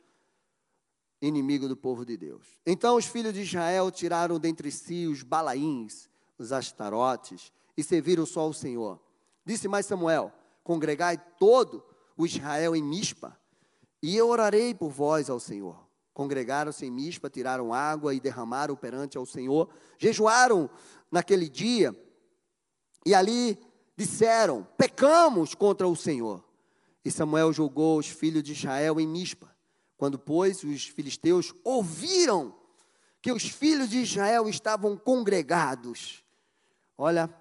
[1.20, 2.60] inimigo do povo de Deus.
[2.66, 8.40] Então os filhos de Israel tiraram dentre si os balaíns, os astarotes, e serviram só
[8.40, 9.00] ao Senhor.
[9.44, 10.32] Disse mais Samuel:
[10.64, 11.84] Congregai todo
[12.16, 13.38] o Israel em Mispa,
[14.02, 15.80] e eu orarei por vós ao Senhor.
[16.12, 20.68] Congregaram-se em Mispa, tiraram água e derramaram perante ao Senhor, jejuaram
[21.10, 21.96] naquele dia,
[23.04, 23.58] e ali
[23.96, 26.44] disseram: Pecamos contra o Senhor.
[27.04, 29.54] E Samuel julgou os filhos de Israel em Mispa.
[29.96, 32.54] Quando, pois, os filisteus ouviram
[33.20, 36.24] que os filhos de Israel estavam congregados.
[36.98, 37.32] Olha,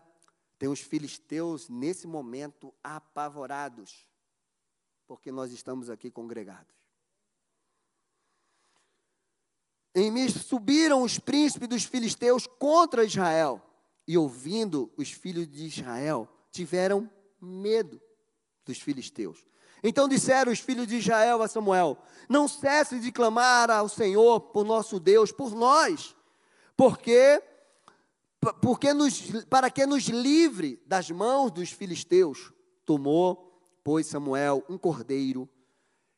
[0.58, 4.08] tem os filisteus nesse momento apavorados,
[5.08, 6.76] porque nós estamos aqui congregados.
[9.94, 13.62] Em Mispa subiram os príncipes dos filisteus contra Israel,
[14.08, 17.10] e ouvindo os filhos de Israel, tiveram
[17.40, 18.02] medo
[18.66, 19.46] dos filisteus.
[19.84, 21.98] Então disseram os filhos de Israel a Samuel:
[22.30, 26.16] Não cesse de clamar ao Senhor por nosso Deus, por nós,
[26.76, 27.42] porque
[28.60, 32.52] porque nos, para que nos livre das mãos dos filisteus.
[32.86, 35.48] Tomou, pois, Samuel um cordeiro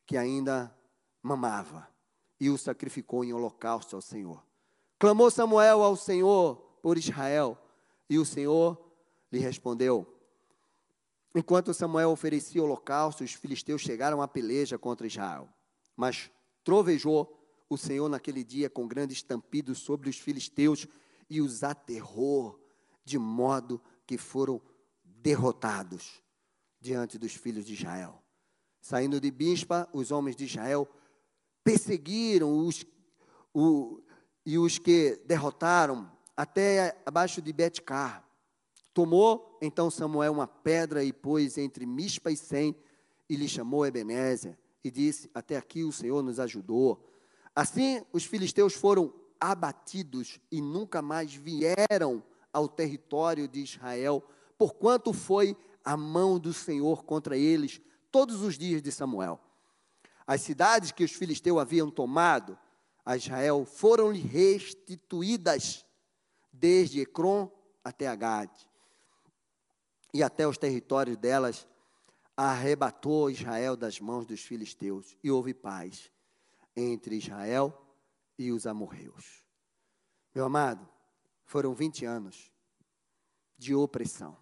[0.06, 0.74] que ainda
[1.22, 1.86] mamava
[2.40, 4.42] e o sacrificou em holocausto ao Senhor.
[4.98, 7.58] Clamou Samuel ao Senhor por Israel
[8.08, 8.80] e o Senhor
[9.30, 10.06] lhe respondeu:
[11.34, 15.48] Enquanto Samuel oferecia holocausto, os filisteus chegaram à peleja contra Israel.
[15.96, 16.30] Mas
[16.62, 20.86] trovejou o Senhor naquele dia com grande estampido sobre os filisteus
[21.28, 22.60] e os aterrou,
[23.04, 24.60] de modo que foram
[25.02, 26.22] derrotados
[26.80, 28.22] diante dos filhos de Israel.
[28.80, 30.86] Saindo de Bispa, os homens de Israel
[31.64, 32.84] perseguiram os,
[33.52, 34.02] o,
[34.44, 38.24] e os que derrotaram até abaixo de Betcar.
[38.92, 42.76] Tomou então Samuel uma pedra e pôs entre Mispa e Sem,
[43.28, 47.04] e lhe chamou Ebenezer, e disse: Até aqui o Senhor nos ajudou.
[47.54, 54.22] Assim os filisteus foram abatidos e nunca mais vieram ao território de Israel,
[54.56, 59.40] porquanto foi a mão do Senhor contra eles todos os dias de Samuel.
[60.26, 62.58] As cidades que os filisteus haviam tomado
[63.04, 65.84] a Israel foram-lhe restituídas,
[66.54, 67.50] desde Ecrom
[67.82, 68.70] até Agade
[70.12, 71.66] e até os territórios delas,
[72.36, 76.10] arrebatou Israel das mãos dos filisteus, e houve paz
[76.76, 77.76] entre Israel
[78.38, 79.44] e os amorreus.
[80.32, 80.88] Meu amado,
[81.44, 82.52] foram 20 anos
[83.58, 84.36] de opressão.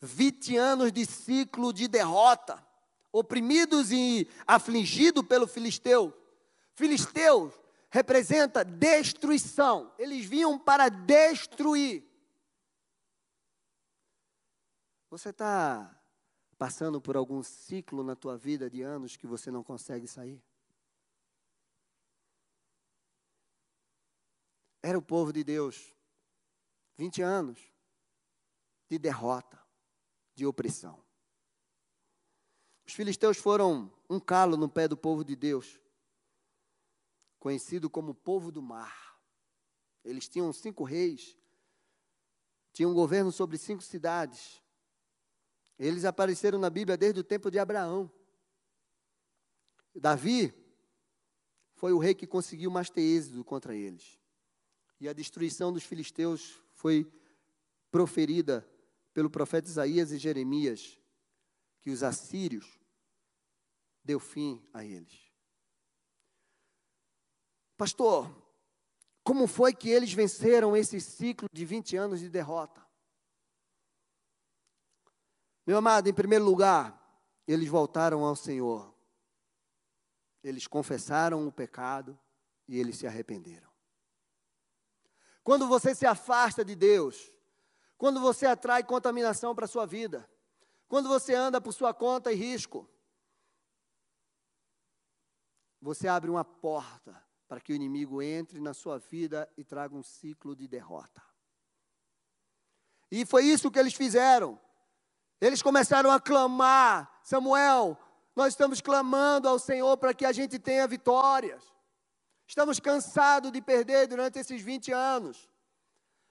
[0.00, 2.66] 20 anos de ciclo de derrota,
[3.12, 6.12] oprimidos e afligidos pelo filisteu.
[6.74, 7.52] Filisteu
[7.92, 9.94] representa destruição.
[9.98, 12.02] Eles vinham para destruir.
[15.10, 15.94] Você está
[16.56, 20.42] passando por algum ciclo na tua vida de anos que você não consegue sair?
[24.82, 25.94] Era o povo de Deus,
[26.96, 27.60] 20 anos
[28.88, 29.62] de derrota,
[30.34, 30.98] de opressão.
[32.86, 35.78] Os filisteus foram um calo no pé do povo de Deus,
[37.42, 39.20] conhecido como povo do mar.
[40.04, 41.36] Eles tinham cinco reis,
[42.72, 44.62] tinham um governo sobre cinco cidades.
[45.76, 48.08] Eles apareceram na Bíblia desde o tempo de Abraão.
[49.92, 50.54] Davi
[51.74, 54.20] foi o rei que conseguiu mais ter êxito contra eles.
[55.00, 57.12] E a destruição dos filisteus foi
[57.90, 58.64] proferida
[59.12, 60.96] pelo profeta Isaías e Jeremias,
[61.80, 62.78] que os assírios
[64.04, 65.31] deu fim a eles.
[67.82, 68.32] Pastor,
[69.24, 72.80] como foi que eles venceram esse ciclo de 20 anos de derrota?
[75.66, 76.96] Meu amado, em primeiro lugar,
[77.44, 78.94] eles voltaram ao Senhor.
[80.44, 82.16] Eles confessaram o pecado
[82.68, 83.68] e eles se arrependeram.
[85.42, 87.32] Quando você se afasta de Deus,
[87.98, 90.30] quando você atrai contaminação para a sua vida,
[90.86, 92.88] quando você anda por sua conta e risco,
[95.80, 100.02] você abre uma porta para que o inimigo entre na sua vida e traga um
[100.02, 101.22] ciclo de derrota.
[103.10, 104.58] E foi isso que eles fizeram.
[105.38, 107.98] Eles começaram a clamar: Samuel,
[108.34, 111.62] nós estamos clamando ao Senhor para que a gente tenha vitórias.
[112.46, 115.46] Estamos cansados de perder durante esses 20 anos.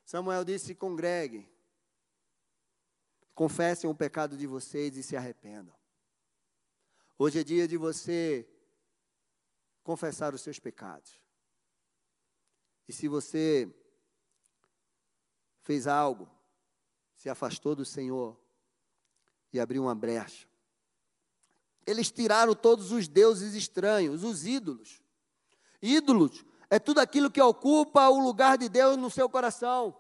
[0.04, 1.48] Samuel disse: congregue,
[3.36, 5.76] confessem o pecado de vocês e se arrependam.
[7.16, 8.51] Hoje é dia de você
[9.84, 11.20] confessar os seus pecados.
[12.88, 13.74] E se você
[15.63, 16.30] fez algo,
[17.15, 18.38] se afastou do Senhor
[19.54, 20.48] e abriu uma brecha,
[21.86, 25.02] eles tiraram todos os deuses estranhos, os ídolos.
[25.82, 29.96] Ídolos é tudo aquilo que ocupa o lugar de Deus no seu coração.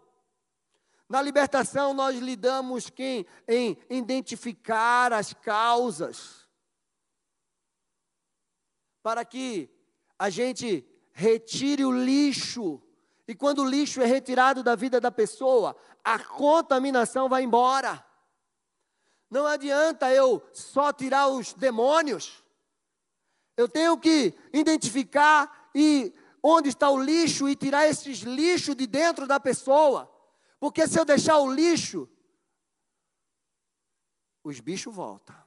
[1.09, 3.25] Na libertação, nós lidamos quem?
[3.45, 6.40] em identificar as causas,
[9.01, 9.69] para que
[10.17, 12.81] a gente retire o lixo.
[13.27, 18.05] E quando o lixo é retirado da vida da pessoa, a contaminação vai embora.
[19.29, 22.43] Não adianta eu só tirar os demônios.
[23.55, 29.25] Eu tenho que identificar e onde está o lixo e tirar esses lixos de dentro
[29.25, 30.11] da pessoa.
[30.59, 32.09] Porque se eu deixar o lixo,
[34.43, 35.40] os bichos voltam.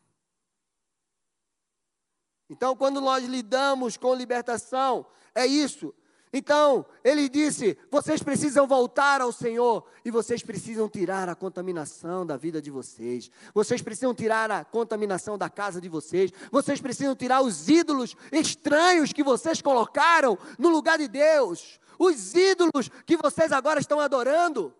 [2.48, 5.94] Então, quando nós lidamos com libertação, é isso.
[6.36, 12.36] Então, ele disse: vocês precisam voltar ao Senhor e vocês precisam tirar a contaminação da
[12.36, 13.30] vida de vocês.
[13.54, 16.32] Vocês precisam tirar a contaminação da casa de vocês.
[16.50, 21.78] Vocês precisam tirar os ídolos estranhos que vocês colocaram no lugar de Deus.
[21.98, 24.74] Os ídolos que vocês agora estão adorando.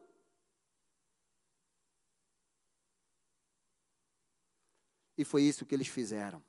[5.17, 6.43] E foi isso que eles fizeram.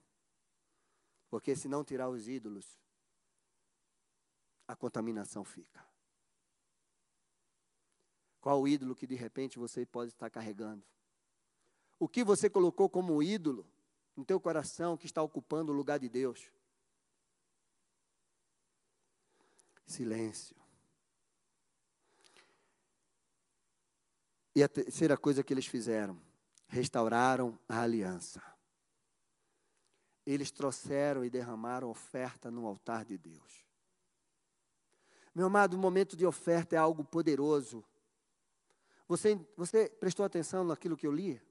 [1.36, 2.80] Porque se não tirar os ídolos,
[4.65, 5.86] a contaminação fica.
[8.39, 10.82] Qual o ídolo que de repente você pode estar carregando?
[12.00, 13.69] O que você colocou como ídolo
[14.15, 16.50] no teu coração que está ocupando o lugar de Deus?
[19.86, 20.56] Silêncio.
[24.56, 26.17] E a terceira coisa que eles fizeram,
[26.69, 28.55] restauraram a aliança.
[30.26, 33.66] Eles trouxeram e derramaram oferta no altar de Deus.
[35.34, 37.84] Meu amado, o momento de oferta é algo poderoso.
[39.08, 41.42] Você, você prestou atenção naquilo que eu li?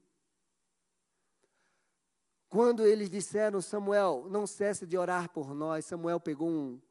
[2.49, 6.81] Quando eles disseram, Samuel, não cesse de orar por nós, Samuel pegou um,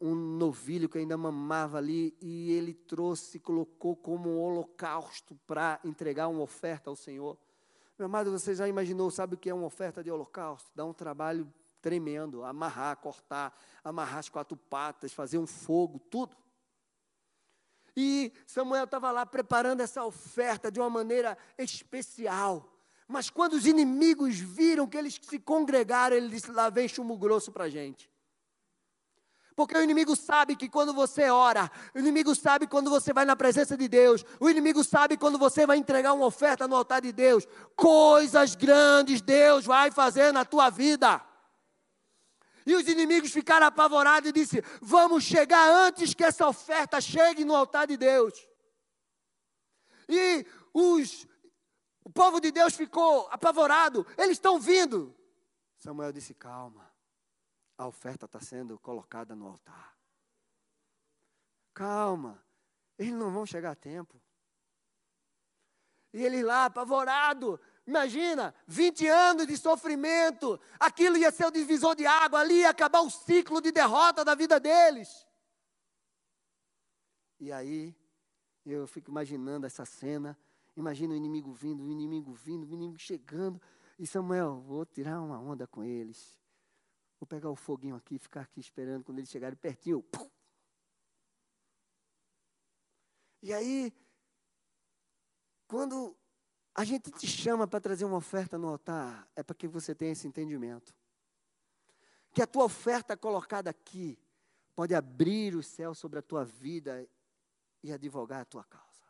[0.00, 6.28] um novilho que ainda mamava ali e ele trouxe, colocou como um holocausto para entregar
[6.28, 7.38] uma oferta ao Senhor.
[8.00, 10.70] Meu amado, você já imaginou, sabe o que é uma oferta de holocausto?
[10.74, 11.46] Dá um trabalho
[11.82, 16.34] tremendo, amarrar, cortar, amarrar as quatro patas, fazer um fogo, tudo.
[17.94, 22.72] E Samuel estava lá preparando essa oferta de uma maneira especial.
[23.06, 27.52] Mas quando os inimigos viram que eles se congregaram, ele disse: lá vem chumbo grosso
[27.52, 28.09] para a gente.
[29.60, 33.36] Porque o inimigo sabe que quando você ora, o inimigo sabe quando você vai na
[33.36, 37.12] presença de Deus, o inimigo sabe quando você vai entregar uma oferta no altar de
[37.12, 37.46] Deus,
[37.76, 41.22] coisas grandes Deus vai fazer na tua vida.
[42.64, 47.54] E os inimigos ficaram apavorados e disse: Vamos chegar antes que essa oferta chegue no
[47.54, 48.32] altar de Deus.
[50.08, 51.28] E os,
[52.02, 54.06] o povo de Deus ficou apavorado.
[54.16, 55.14] Eles estão vindo.
[55.76, 56.89] Samuel disse: Calma,
[57.80, 59.96] a oferta está sendo colocada no altar.
[61.72, 62.44] Calma,
[62.98, 64.20] eles não vão chegar a tempo.
[66.12, 72.06] E ele lá, apavorado, Imagina, 20 anos de sofrimento, aquilo ia ser o divisor de
[72.06, 75.26] água, ali ia acabar o ciclo de derrota da vida deles.
[77.40, 77.96] E aí,
[78.64, 80.38] eu fico imaginando essa cena,
[80.76, 83.60] imagina o inimigo vindo, o inimigo vindo, o inimigo chegando,
[83.98, 86.40] e Samuel, vou tirar uma onda com eles.
[87.20, 90.02] Vou pegar o foguinho aqui, ficar aqui esperando quando eles chegarem pertinho.
[90.02, 90.30] Pum.
[93.42, 93.92] E aí,
[95.68, 96.16] quando
[96.74, 100.12] a gente te chama para trazer uma oferta no altar, é para que você tenha
[100.12, 100.94] esse entendimento.
[102.32, 104.18] Que a tua oferta colocada aqui
[104.74, 107.06] pode abrir o céu sobre a tua vida
[107.82, 109.04] e advogar a tua causa.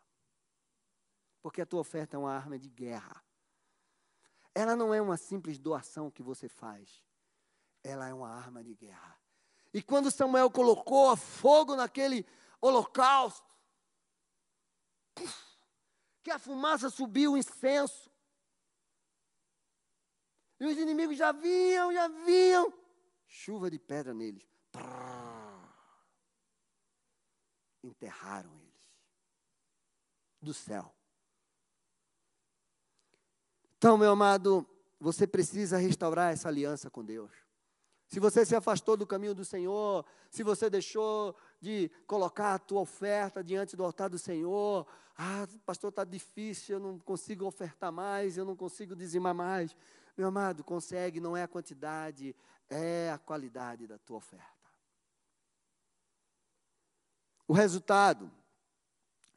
[1.41, 3.23] Porque a tua oferta é uma arma de guerra.
[4.53, 7.05] Ela não é uma simples doação que você faz.
[7.83, 9.19] Ela é uma arma de guerra.
[9.73, 12.25] E quando Samuel colocou fogo naquele
[12.59, 13.49] holocausto,
[16.23, 18.11] que a fumaça subiu, o incenso.
[20.59, 22.71] E os inimigos já vinham, já vinham.
[23.25, 24.45] Chuva de pedra neles.
[27.83, 28.71] Enterraram eles.
[30.39, 30.93] Do céu.
[33.77, 34.67] Então, meu amado,
[34.99, 37.31] você precisa restaurar essa aliança com Deus.
[38.11, 42.81] Se você se afastou do caminho do Senhor, se você deixou de colocar a tua
[42.81, 44.85] oferta diante do altar do Senhor,
[45.15, 49.73] ah, pastor, está difícil, eu não consigo ofertar mais, eu não consigo dizimar mais.
[50.17, 52.35] Meu amado, consegue, não é a quantidade,
[52.69, 54.45] é a qualidade da tua oferta.
[57.47, 58.29] O resultado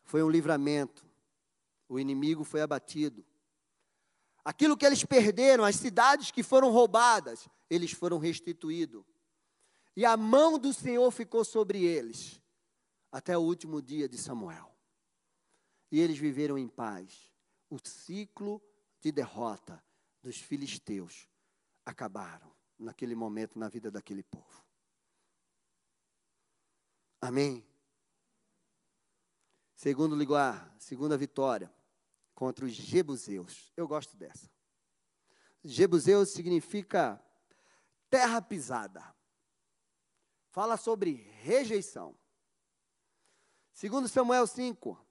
[0.02, 1.06] foi um livramento.
[1.88, 3.24] O inimigo foi abatido.
[4.44, 9.02] Aquilo que eles perderam, as cidades que foram roubadas, eles foram restituídos.
[9.96, 12.42] E a mão do Senhor ficou sobre eles
[13.10, 14.70] até o último dia de Samuel.
[15.90, 17.32] E eles viveram em paz.
[17.70, 18.60] O ciclo
[19.00, 19.82] de derrota
[20.22, 21.26] dos filisteus
[21.86, 24.64] acabaram naquele momento na vida daquele povo.
[27.20, 27.66] Amém.
[29.74, 31.72] Segundo lugar, segunda vitória
[32.34, 33.72] contra os jebuseus.
[33.76, 34.50] Eu gosto dessa.
[35.64, 37.22] Jebuseus significa
[38.10, 39.14] terra pisada.
[40.50, 42.16] Fala sobre rejeição.
[43.72, 45.04] Segundo Samuel 5,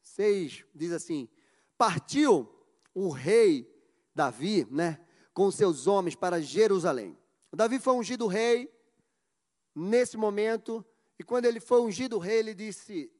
[0.00, 1.28] 6 diz assim:
[1.76, 2.52] Partiu
[2.94, 3.72] o rei
[4.14, 4.98] Davi, né,
[5.32, 7.16] com seus homens para Jerusalém.
[7.52, 8.72] Davi foi ungido rei
[9.74, 10.84] nesse momento,
[11.18, 13.12] e quando ele foi ungido rei, ele disse: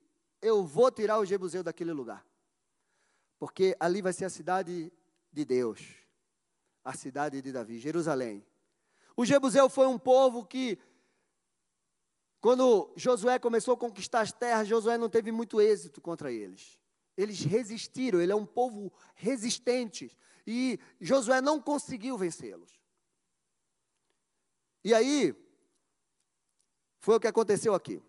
[0.43, 2.27] Eu vou tirar o Jebuseu daquele lugar,
[3.39, 4.93] porque ali vai ser a cidade
[5.33, 5.81] de Deus,
[6.85, 8.45] a cidade de Davi, Jerusalém.
[9.17, 10.79] O Jebuseu foi um povo que,
[12.41, 16.79] quando Josué começou a conquistar as terras, Josué não teve muito êxito contra eles.
[17.17, 20.17] Eles resistiram, ele é um povo resistente.
[20.47, 22.81] E Josué não conseguiu vencê-los.
[24.85, 25.35] E aí,
[27.01, 28.01] foi o que aconteceu aqui.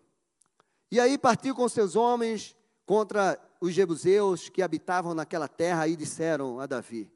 [0.90, 2.56] E aí partiu com seus homens
[2.86, 7.12] contra os jebuseus que habitavam naquela terra e disseram a Davi: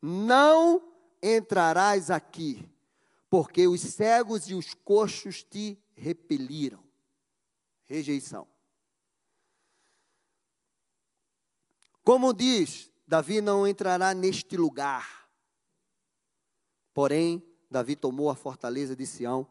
[0.00, 0.82] Não
[1.20, 2.68] entrarás aqui,
[3.28, 6.82] porque os cegos e os coxos te repeliram.
[7.84, 8.46] Rejeição.
[12.04, 15.28] Como diz, Davi não entrará neste lugar.
[16.94, 19.46] Porém, Davi tomou a fortaleza de Sião.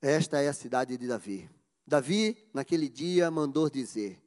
[0.00, 1.50] Esta é a cidade de Davi.
[1.86, 4.23] Davi, naquele dia, mandou dizer: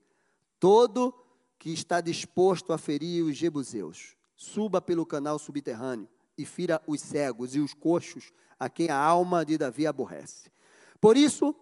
[0.60, 1.14] Todo
[1.60, 7.55] que está disposto a ferir os jebuseus, suba pelo canal subterrâneo e fira os cegos
[7.55, 10.51] e os coxos, a quem a alma de Davi aborrece.
[11.01, 11.55] Por isso,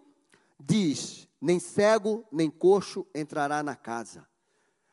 [0.58, 4.26] diz: nem cego nem coxo entrará na casa.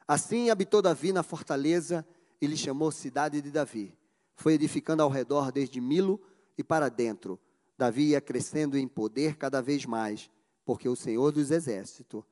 [0.08, 2.06] Assim habitou Davi na fortaleza
[2.42, 3.98] e lhe chamou cidade de Davi.
[4.36, 6.22] Foi edificando ao redor desde Milo
[6.58, 7.40] e para dentro.
[7.78, 10.30] Davi ia crescendo em poder cada vez mais,
[10.66, 12.24] porque o Senhor dos exércitos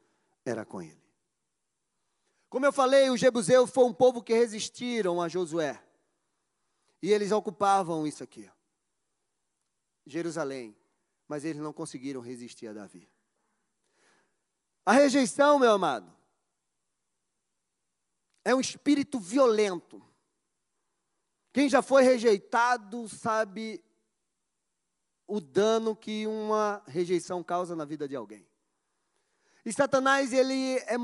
[0.46, 1.02] era com ele.
[2.52, 5.82] Como eu falei, os jebuseus foi um povo que resistiram a Josué.
[7.02, 8.52] E eles ocupavam isso aqui.
[10.06, 10.76] Jerusalém.
[11.30, 13.10] Mas eles não conseguiram resistir a Davi.
[14.86, 16.14] A rejeição, meu amado,
[18.43, 20.06] é um espírito violento.
[21.54, 23.82] Quem já foi rejeitado sabe
[25.26, 28.45] o dano que uma rejeição causa na vida de alguém.
[29.64, 30.97] E Satanás, ele é,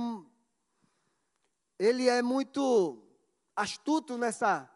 [1.80, 3.03] ele é muito
[3.55, 4.69] astuto nessa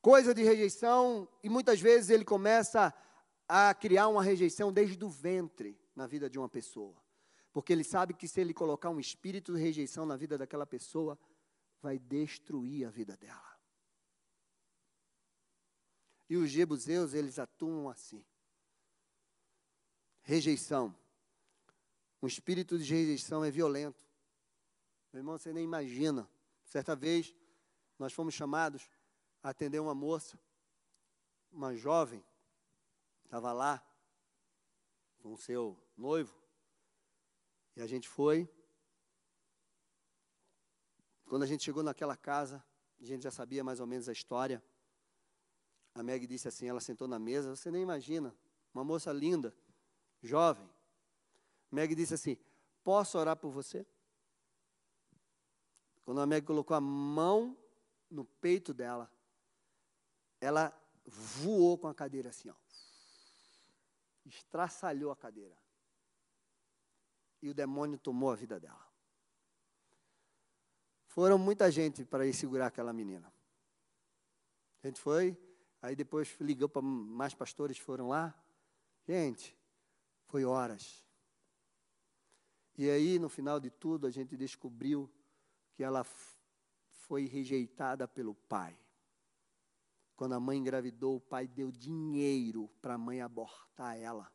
[0.00, 2.94] coisa de rejeição, e muitas vezes ele começa
[3.48, 6.96] a criar uma rejeição desde o ventre na vida de uma pessoa.
[7.52, 11.18] Porque ele sabe que se ele colocar um espírito de rejeição na vida daquela pessoa,
[11.80, 13.58] vai destruir a vida dela.
[16.28, 18.24] E os jebuseus, eles atuam assim.
[20.22, 20.94] Rejeição.
[22.20, 24.06] O espírito de rejeição é violento.
[25.12, 26.28] Meu irmão, você nem imagina.
[26.68, 27.34] Certa vez,
[27.98, 28.90] nós fomos chamados
[29.42, 30.38] a atender uma moça,
[31.50, 32.24] uma jovem,
[33.24, 33.82] estava lá
[35.18, 36.34] com o seu noivo,
[37.74, 38.48] e a gente foi,
[41.26, 42.62] quando a gente chegou naquela casa,
[43.00, 44.62] a gente já sabia mais ou menos a história.
[45.94, 48.34] A Meg disse assim: ela sentou na mesa, você nem imagina,
[48.74, 49.54] uma moça linda,
[50.22, 50.68] jovem.
[51.70, 52.36] Meg disse assim:
[52.82, 53.86] Posso orar por você?
[56.08, 57.54] Quando a Meg colocou a mão
[58.10, 59.12] no peito dela,
[60.40, 60.72] ela
[61.04, 62.54] voou com a cadeira assim, ó.
[64.24, 65.54] Estraçalhou a cadeira.
[67.42, 68.90] E o demônio tomou a vida dela.
[71.08, 73.30] Foram muita gente para ir segurar aquela menina.
[74.82, 75.36] A gente foi,
[75.82, 78.34] aí depois ligou para mais pastores foram lá.
[79.06, 79.54] Gente,
[80.24, 81.04] foi horas.
[82.78, 85.12] E aí, no final de tudo, a gente descobriu
[85.78, 86.02] que ela
[86.90, 88.76] foi rejeitada pelo pai.
[90.16, 94.28] Quando a mãe engravidou, o pai deu dinheiro para a mãe abortar ela.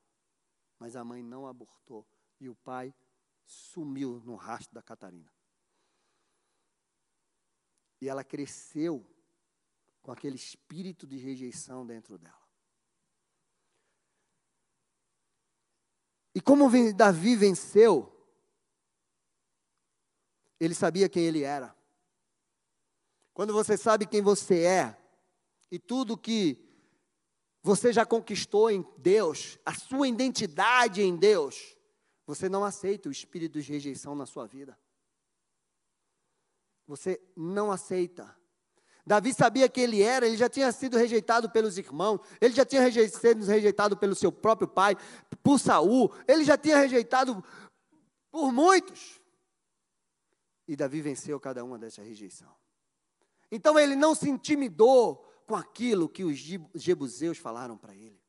[0.80, 2.08] Mas a mãe não abortou.
[2.40, 2.96] E o pai
[3.46, 5.30] sumiu no rastro da Catarina.
[8.00, 9.06] E ela cresceu
[10.02, 12.48] com aquele espírito de rejeição dentro dela.
[16.34, 18.13] E como Davi venceu,
[20.64, 21.76] ele sabia quem ele era.
[23.34, 24.98] Quando você sabe quem você é,
[25.72, 26.64] e tudo que
[27.64, 31.76] você já conquistou em Deus, a sua identidade em Deus,
[32.26, 34.78] você não aceita o espírito de rejeição na sua vida.
[36.86, 38.36] Você não aceita.
[39.06, 42.90] Davi sabia que ele era, ele já tinha sido rejeitado pelos irmãos, ele já tinha
[43.10, 44.96] sido rejeitado pelo seu próprio pai,
[45.42, 47.44] por Saul, ele já tinha rejeitado
[48.32, 49.23] por muitos.
[50.68, 52.56] E Davi venceu cada uma dessa rejeição.
[53.52, 56.38] Então ele não se intimidou com aquilo que os
[56.74, 58.22] jebuseus falaram para ele.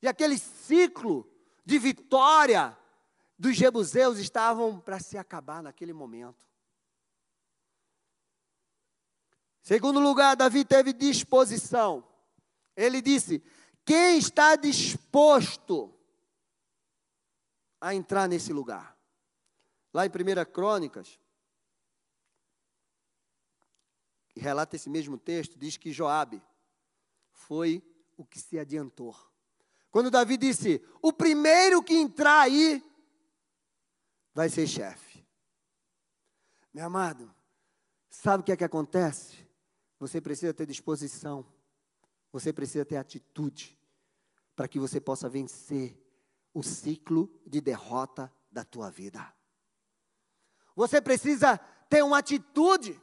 [0.00, 1.28] E aquele ciclo
[1.64, 2.76] de vitória
[3.38, 6.46] dos jebuseus estavam para se acabar naquele momento.
[9.62, 12.04] Segundo lugar, Davi teve disposição.
[12.76, 13.42] Ele disse:
[13.84, 15.92] Quem está disposto
[17.80, 18.91] a entrar nesse lugar?
[19.92, 21.18] Lá em 1 Crônicas,
[24.34, 26.42] relata esse mesmo texto, diz que Joabe
[27.30, 27.82] foi
[28.16, 29.16] o que se adiantou.
[29.90, 32.82] Quando Davi disse: O primeiro que entrar aí
[34.34, 35.24] vai ser chefe.
[36.72, 37.32] Meu amado,
[38.08, 39.46] sabe o que é que acontece?
[39.98, 41.46] Você precisa ter disposição,
[42.32, 43.78] você precisa ter atitude,
[44.56, 45.98] para que você possa vencer
[46.54, 49.32] o ciclo de derrota da tua vida.
[50.82, 53.00] Você precisa ter uma atitude.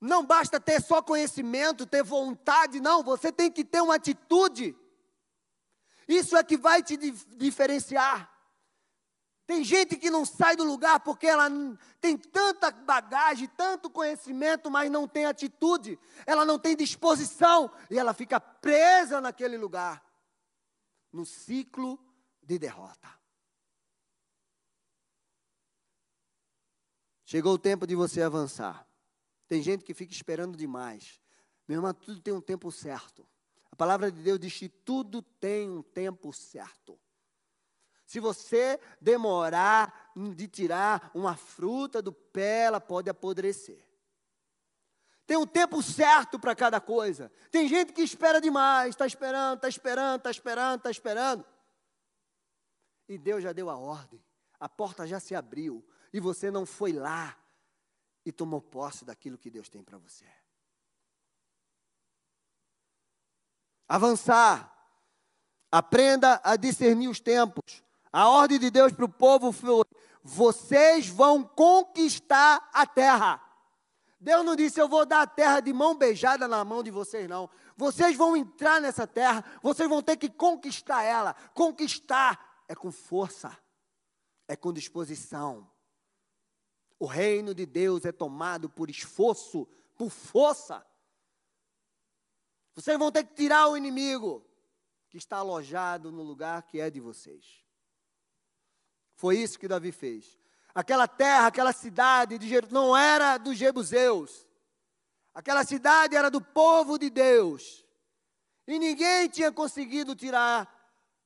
[0.00, 4.76] Não basta ter só conhecimento, ter vontade, não, você tem que ter uma atitude.
[6.06, 8.32] Isso é que vai te diferenciar.
[9.48, 11.48] Tem gente que não sai do lugar porque ela
[12.00, 18.14] tem tanta bagagem, tanto conhecimento, mas não tem atitude, ela não tem disposição e ela
[18.14, 20.04] fica presa naquele lugar,
[21.12, 21.98] no ciclo
[22.44, 23.17] de derrota.
[27.28, 28.88] Chegou o tempo de você avançar.
[29.46, 31.20] Tem gente que fica esperando demais.
[31.68, 33.28] Meu irmão, tudo tem um tempo certo.
[33.70, 36.98] A palavra de Deus diz que tudo tem um tempo certo.
[38.06, 43.86] Se você demorar de tirar uma fruta do pé, ela pode apodrecer.
[45.26, 47.30] Tem um tempo certo para cada coisa.
[47.50, 51.44] Tem gente que espera demais, está esperando, está esperando, está esperando, está esperando.
[53.06, 54.24] E Deus já deu a ordem,
[54.58, 57.36] a porta já se abriu, e você não foi lá
[58.24, 60.26] e tomou posse daquilo que Deus tem para você.
[63.88, 64.74] Avançar.
[65.70, 67.82] Aprenda a discernir os tempos.
[68.12, 69.84] A ordem de Deus para o povo foi:
[70.22, 73.42] vocês vão conquistar a terra.
[74.20, 77.28] Deus não disse, eu vou dar a terra de mão beijada na mão de vocês,
[77.28, 77.48] não.
[77.76, 81.34] Vocês vão entrar nessa terra, vocês vão ter que conquistar ela.
[81.54, 83.56] Conquistar é com força,
[84.48, 85.70] é com disposição.
[86.98, 90.84] O reino de Deus é tomado por esforço, por força.
[92.74, 94.44] Vocês vão ter que tirar o inimigo
[95.08, 97.64] que está alojado no lugar que é de vocês.
[99.14, 100.38] Foi isso que Davi fez.
[100.74, 104.46] Aquela terra, aquela cidade de Jerusalém não era dos jebuseus.
[105.34, 107.84] Aquela cidade era do povo de Deus.
[108.66, 110.68] E ninguém tinha conseguido tirar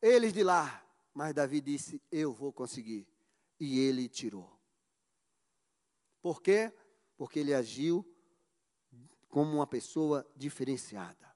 [0.01, 0.83] eles de lá.
[1.13, 3.07] Mas Davi disse: Eu vou conseguir.
[3.59, 4.62] E ele tirou.
[6.23, 6.73] Por quê?
[7.17, 8.07] Porque ele agiu
[9.29, 11.35] como uma pessoa diferenciada.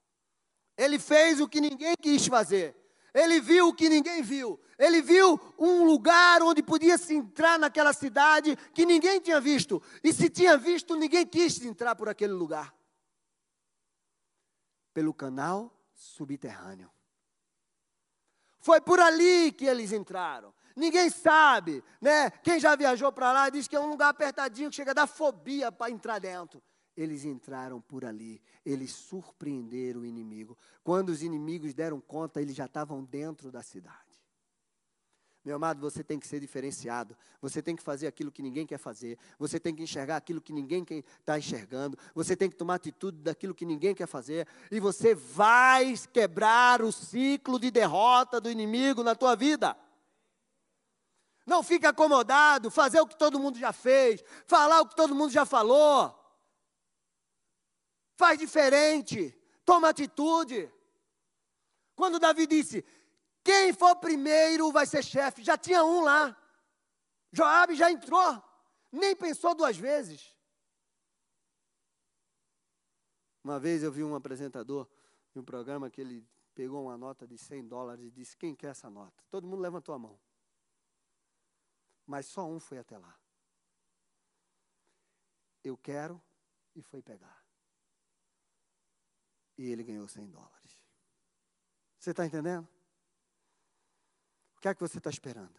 [0.77, 2.75] Ele fez o que ninguém quis fazer.
[3.13, 4.59] Ele viu o que ninguém viu.
[4.77, 9.81] Ele viu um lugar onde podia se entrar naquela cidade que ninguém tinha visto.
[10.03, 12.75] E se tinha visto, ninguém quis entrar por aquele lugar.
[14.93, 16.91] Pelo canal subterrâneo.
[18.59, 20.53] Foi por ali que eles entraram.
[20.77, 22.29] Ninguém sabe, né?
[22.29, 25.07] Quem já viajou para lá diz que é um lugar apertadinho que chega a dar
[25.07, 26.61] fobia para entrar dentro.
[26.95, 30.55] Eles entraram por ali, eles surpreenderam o inimigo.
[30.83, 33.97] Quando os inimigos deram conta, eles já estavam dentro da cidade.
[35.43, 37.17] Meu amado, você tem que ser diferenciado.
[37.41, 39.17] Você tem que fazer aquilo que ninguém quer fazer.
[39.39, 40.85] Você tem que enxergar aquilo que ninguém
[41.19, 41.97] está enxergando.
[42.13, 44.45] Você tem que tomar atitude daquilo que ninguém quer fazer.
[44.69, 49.75] E você vai quebrar o ciclo de derrota do inimigo na tua vida.
[51.47, 55.31] Não fique acomodado, fazer o que todo mundo já fez, falar o que todo mundo
[55.31, 56.13] já falou.
[58.17, 59.31] faz diferente,
[59.63, 60.69] toma atitude.
[61.95, 62.83] Quando Davi disse:
[63.41, 66.35] Quem for primeiro vai ser chefe, já tinha um lá.
[67.31, 68.43] Joabe já entrou,
[68.91, 70.35] nem pensou duas vezes.
[73.41, 74.85] Uma vez eu vi um apresentador
[75.31, 78.71] de um programa que ele pegou uma nota de 100 dólares e disse: Quem quer
[78.71, 79.23] essa nota?
[79.29, 80.26] Todo mundo levantou a mão.
[82.07, 83.13] Mas só um foi até lá.
[85.61, 86.19] Eu quero
[86.73, 87.45] e foi pegar.
[89.57, 90.79] E ele ganhou 100 dólares.
[91.99, 92.65] Você está entendendo?
[94.55, 95.53] O que é que você está esperando?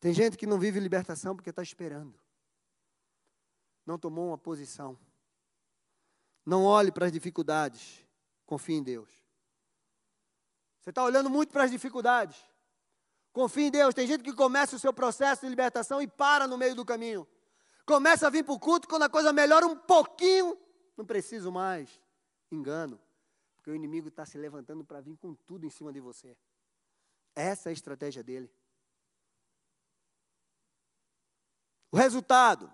[0.00, 2.18] Tem gente que não vive libertação porque está esperando.
[3.84, 4.98] Não tomou uma posição.
[6.46, 8.06] Não olhe para as dificuldades.
[8.46, 9.10] Confie em Deus.
[10.80, 12.47] Você está olhando muito para as dificuldades.
[13.38, 13.94] Confie em Deus.
[13.94, 17.24] Tem gente que começa o seu processo de libertação e para no meio do caminho.
[17.86, 20.58] Começa a vir para o culto quando a coisa melhora um pouquinho.
[20.96, 22.00] Não preciso mais.
[22.50, 23.00] Engano.
[23.54, 26.36] Porque o inimigo está se levantando para vir com tudo em cima de você.
[27.32, 28.52] Essa é a estratégia dele.
[31.92, 32.68] O resultado: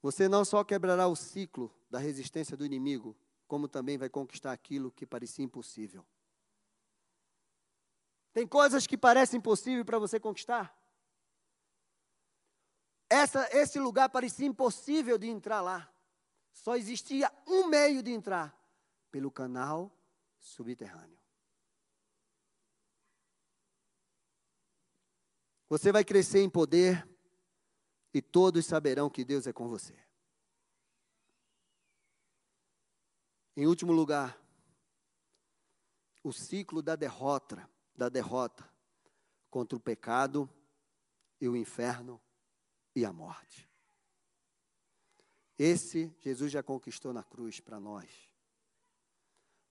[0.00, 3.14] você não só quebrará o ciclo da resistência do inimigo,
[3.46, 6.06] como também vai conquistar aquilo que parecia impossível.
[8.36, 10.78] Tem coisas que parecem impossíveis para você conquistar?
[13.08, 15.90] Essa, esse lugar parecia impossível de entrar lá.
[16.52, 18.54] Só existia um meio de entrar
[19.10, 19.90] pelo canal
[20.38, 21.18] subterrâneo.
[25.70, 27.08] Você vai crescer em poder
[28.12, 29.98] e todos saberão que Deus é com você.
[33.56, 34.38] Em último lugar,
[36.22, 37.66] o ciclo da derrota,
[37.96, 38.68] da derrota
[39.50, 40.48] contra o pecado
[41.40, 42.20] e o inferno
[42.94, 43.68] e a morte.
[45.58, 48.10] Esse Jesus já conquistou na cruz para nós.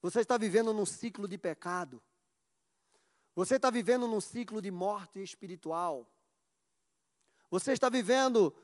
[0.01, 2.01] Você está vivendo num ciclo de pecado.
[3.35, 6.09] Você está vivendo num ciclo de morte espiritual.
[7.49, 8.55] Você está vivendo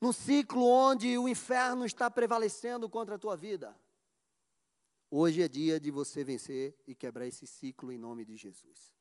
[0.00, 3.76] num ciclo onde o inferno está prevalecendo contra a tua vida.
[5.14, 8.94] Hoje é dia de você vencer e quebrar esse ciclo em nome de Jesus.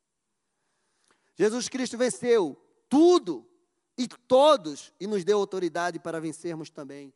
[1.33, 3.49] Jesus Cristo venceu tudo
[3.97, 7.13] e todos e nos deu autoridade para vencermos também.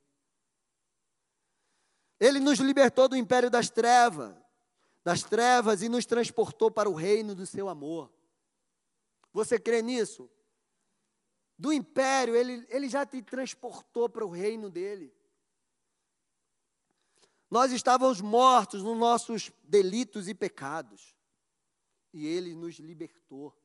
[2.17, 4.33] Ele nos libertou do império das trevas,
[5.03, 8.09] das trevas e nos transportou para o reino do seu amor.
[9.33, 10.31] Você crê nisso?
[11.59, 15.13] Do império, ele, ele já te transportou para o reino dele.
[17.49, 21.15] Nós estávamos mortos nos nossos delitos e pecados.
[22.11, 23.55] E Ele nos libertou.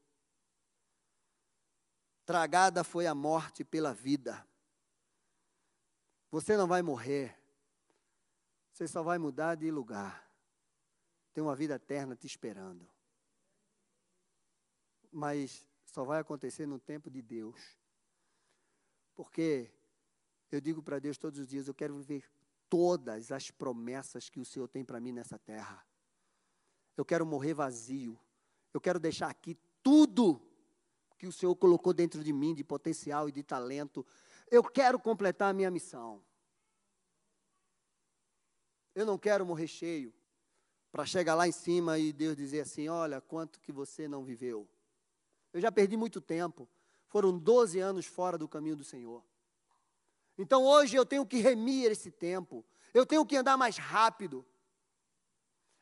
[2.24, 4.46] Tragada foi a morte pela vida.
[6.30, 7.36] Você não vai morrer.
[8.72, 10.28] Você só vai mudar de lugar.
[11.32, 12.88] Tem uma vida eterna te esperando.
[15.10, 17.76] Mas só vai acontecer no tempo de Deus.
[19.14, 19.72] Porque
[20.50, 22.24] eu digo para Deus todos os dias: eu quero viver
[22.70, 25.84] todas as promessas que o Senhor tem para mim nessa terra.
[26.96, 28.18] Eu quero morrer vazio.
[28.72, 30.40] Eu quero deixar aqui tudo
[31.18, 34.06] que o Senhor colocou dentro de mim de potencial e de talento.
[34.50, 36.22] Eu quero completar a minha missão.
[38.94, 40.14] Eu não quero morrer cheio
[40.90, 44.68] para chegar lá em cima e Deus dizer assim: olha, quanto que você não viveu.
[45.52, 46.68] Eu já perdi muito tempo.
[47.08, 49.24] Foram 12 anos fora do caminho do Senhor.
[50.41, 52.64] Então hoje eu tenho que remir esse tempo.
[52.95, 54.45] Eu tenho que andar mais rápido.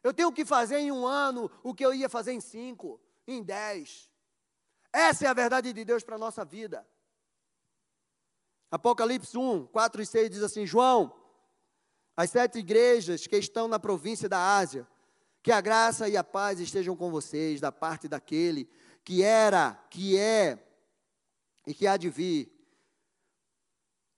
[0.03, 3.41] Eu tenho que fazer em um ano o que eu ia fazer em cinco, em
[3.41, 4.11] dez.
[4.93, 6.85] Essa é a verdade de Deus para a nossa vida.
[8.69, 11.15] Apocalipse 1, 4 e 6 diz assim: João,
[12.17, 14.87] as sete igrejas que estão na província da Ásia,
[15.41, 18.69] que a graça e a paz estejam com vocês, da parte daquele
[19.05, 20.59] que era, que é
[21.65, 22.58] e que há de vir,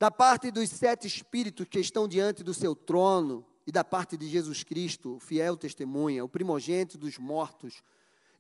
[0.01, 4.27] da parte dos sete espíritos que estão diante do seu trono, e da parte de
[4.27, 7.85] Jesus Cristo, o fiel testemunha, o primogênito dos mortos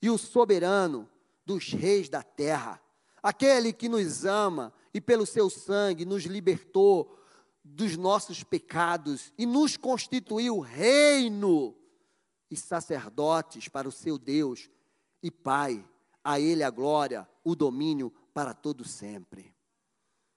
[0.03, 1.09] e o soberano
[1.47, 2.83] dos reis da terra,
[3.23, 7.17] aquele que nos ama e pelo seu sangue nos libertou
[7.63, 11.77] dos nossos pecados e nos constituiu reino
[12.51, 14.69] e sacerdotes para o seu Deus
[15.23, 15.85] e Pai.
[16.25, 19.55] A Ele a glória, o domínio para todo sempre.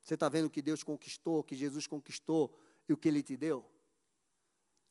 [0.04, 2.54] Você está vendo o que Deus conquistou, o que Jesus conquistou
[2.88, 3.66] e o que Ele te deu?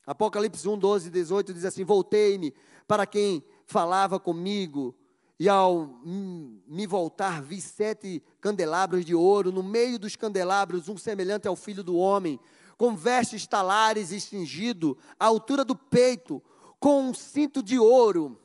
[0.05, 2.53] Apocalipse 1, 12 e 18 diz assim: Voltei-me
[2.87, 4.95] para quem falava comigo,
[5.39, 11.47] e ao me voltar, vi sete candelabros de ouro, no meio dos candelabros, um semelhante
[11.47, 12.39] ao filho do homem,
[12.77, 16.41] com vestes talares e cingido, à altura do peito,
[16.79, 18.39] com um cinto de ouro.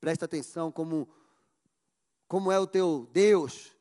[0.00, 1.08] Presta atenção como,
[2.26, 3.71] como é o teu Deus.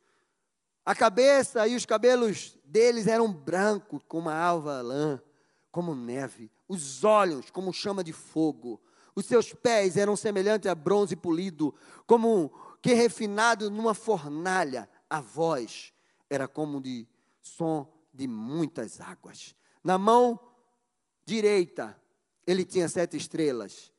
[0.86, 5.21] A cabeça e os cabelos deles eram brancos, como a alva lã,
[5.71, 6.51] como neve.
[6.67, 8.82] Os olhos, como chama de fogo.
[9.15, 11.73] Os seus pés eram semelhantes a bronze polido,
[12.07, 12.51] como
[12.82, 14.89] que refinado numa fornalha.
[15.09, 15.93] A voz
[16.29, 17.07] era como de
[17.41, 19.55] som de muitas águas.
[19.84, 20.39] Na mão
[21.25, 21.99] direita,
[22.45, 23.91] ele tinha sete estrelas.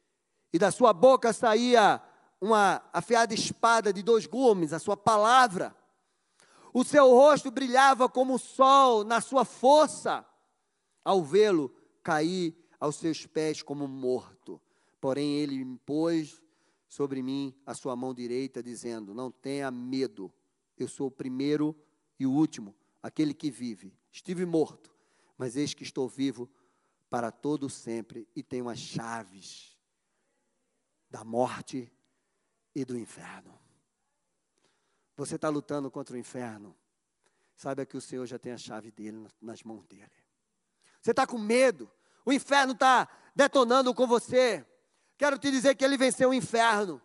[0.52, 2.02] E da sua boca saía
[2.40, 5.74] uma afiada espada de dois gumes, a sua palavra.
[6.72, 10.26] O seu rosto brilhava como o sol na sua força.
[11.04, 14.60] Ao vê-lo, caí aos seus pés como morto.
[15.00, 16.42] Porém, ele impôs
[16.88, 20.32] sobre mim a sua mão direita, dizendo: Não tenha medo,
[20.78, 21.76] eu sou o primeiro
[22.18, 23.94] e o último, aquele que vive.
[24.10, 24.94] Estive morto,
[25.36, 26.48] mas eis que estou vivo
[27.10, 29.76] para todo sempre e tenho as chaves
[31.10, 31.92] da morte
[32.74, 33.61] e do inferno.
[35.16, 36.76] Você está lutando contra o inferno,
[37.54, 40.10] saiba que o Senhor já tem a chave dele nas mãos dele.
[41.00, 41.90] Você está com medo,
[42.24, 44.66] o inferno está detonando com você.
[45.16, 47.00] Quero te dizer que ele venceu o inferno.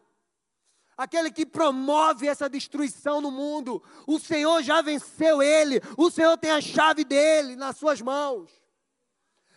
[0.97, 6.49] Aquele que promove essa destruição no mundo, o Senhor já venceu ele, o Senhor tem
[6.49, 8.51] a chave dele nas suas mãos.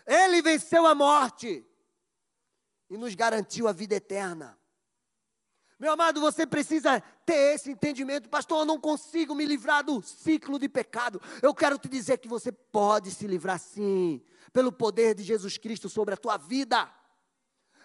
[0.07, 1.67] Ele venceu a morte
[2.91, 4.60] e nos garantiu a vida eterna.
[5.81, 8.29] Meu amado, você precisa ter esse entendimento.
[8.29, 11.23] Pastor, eu não consigo me livrar do ciclo de pecado.
[11.41, 14.23] Eu quero te dizer que você pode se livrar sim,
[14.53, 16.87] pelo poder de Jesus Cristo sobre a tua vida.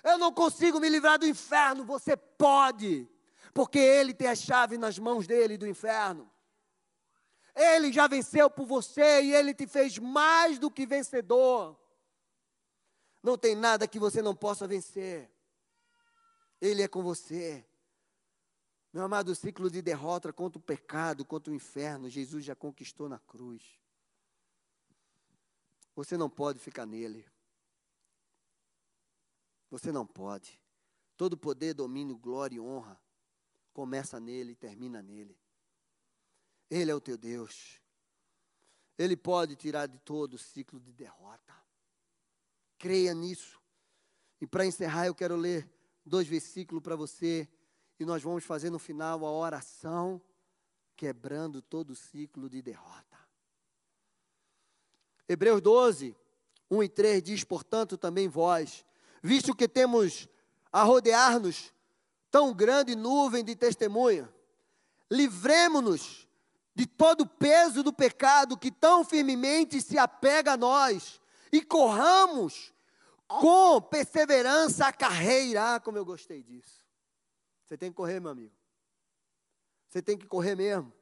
[0.03, 1.85] Eu não consigo me livrar do inferno.
[1.85, 3.07] Você pode,
[3.53, 6.29] porque Ele tem a chave nas mãos dele do inferno.
[7.55, 11.79] Ele já venceu por você e Ele te fez mais do que vencedor.
[13.23, 15.31] Não tem nada que você não possa vencer.
[16.59, 17.65] Ele é com você.
[18.95, 23.09] Meu amado, o ciclo de derrota contra o pecado, contra o inferno, Jesus já conquistou
[23.09, 23.61] na cruz.
[25.93, 27.25] Você não pode ficar nele.
[29.69, 30.57] Você não pode.
[31.17, 32.97] Todo poder, domínio, glória e honra
[33.73, 35.37] começa nele e termina nele.
[36.69, 37.81] Ele é o teu Deus.
[38.97, 41.53] Ele pode tirar de todo o ciclo de derrota.
[42.77, 43.59] Creia nisso.
[44.39, 45.69] E para encerrar, eu quero ler
[46.05, 47.45] dois versículos para você.
[47.99, 50.21] E nós vamos fazer no final a oração,
[50.95, 53.17] quebrando todo o ciclo de derrota.
[55.27, 56.15] Hebreus 12,
[56.69, 58.85] 1 e 3 diz: Portanto, também vós,
[59.21, 60.27] visto que temos
[60.71, 61.73] a rodear-nos
[62.29, 64.31] tão grande nuvem de testemunha,
[65.09, 66.27] livremo-nos
[66.75, 71.21] de todo o peso do pecado que tão firmemente se apega a nós
[71.51, 72.73] e corramos
[73.27, 75.75] com perseverança a carreira.
[75.75, 76.84] Ah, como eu gostei disso.
[77.65, 78.53] Você tem que correr, meu amigo.
[79.89, 80.93] Você tem que correr mesmo.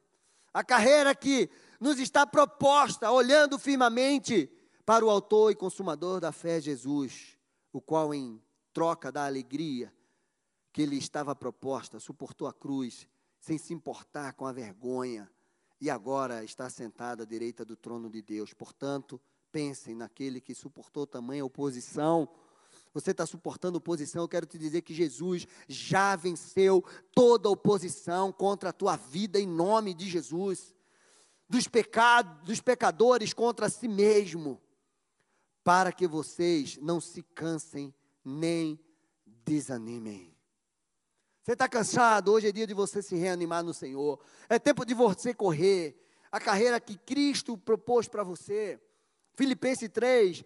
[0.52, 1.50] A carreira que
[1.80, 4.50] nos está proposta, olhando firmemente
[4.86, 7.34] para o autor e consumador da fé, Jesus
[7.74, 8.40] o qual, em
[8.72, 9.92] troca da alegria
[10.72, 13.08] que lhe estava proposta, suportou a cruz,
[13.40, 15.28] sem se importar com a vergonha,
[15.80, 18.54] e agora está sentado à direita do trono de Deus.
[18.54, 22.28] Portanto, pensem naquele que suportou tamanha oposição.
[22.94, 26.82] Você está suportando oposição, eu quero te dizer que Jesus já venceu
[27.12, 30.72] toda oposição contra a tua vida em nome de Jesus.
[31.48, 34.62] Dos pecados, dos pecadores contra si mesmo
[35.64, 37.92] para que vocês não se cansem
[38.24, 38.78] nem
[39.26, 40.32] desanimem.
[41.42, 42.32] Você está cansado?
[42.32, 44.20] Hoje é dia de você se reanimar no Senhor.
[44.48, 48.80] É tempo de você correr a carreira que Cristo propôs para você.
[49.34, 50.44] Filipenses 3,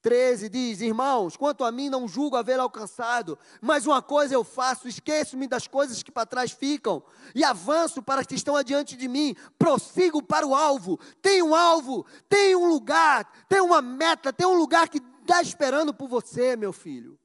[0.00, 4.88] 13 diz: Irmãos, quanto a mim, não julgo haver alcançado, mas uma coisa eu faço:
[4.88, 7.02] esqueço-me das coisas que para trás ficam
[7.34, 10.98] e avanço para as que estão adiante de mim, prossigo para o alvo.
[11.20, 15.92] Tem um alvo, tem um lugar, tem uma meta, tem um lugar que está esperando
[15.92, 17.18] por você, meu filho.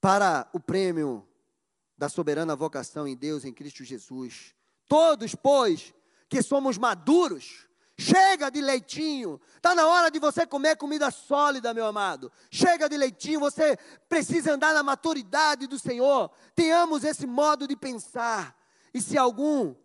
[0.00, 1.26] Para o prêmio
[1.96, 4.54] da soberana vocação em Deus, em Cristo Jesus.
[4.88, 5.94] Todos, pois,
[6.28, 7.68] que somos maduros,
[7.98, 9.40] Chega de leitinho.
[9.56, 12.32] Está na hora de você comer comida sólida, meu amado.
[12.50, 13.40] Chega de leitinho.
[13.40, 13.76] Você
[14.08, 16.30] precisa andar na maturidade do Senhor.
[16.54, 18.56] Tenhamos esse modo de pensar.
[18.92, 19.76] E se alguma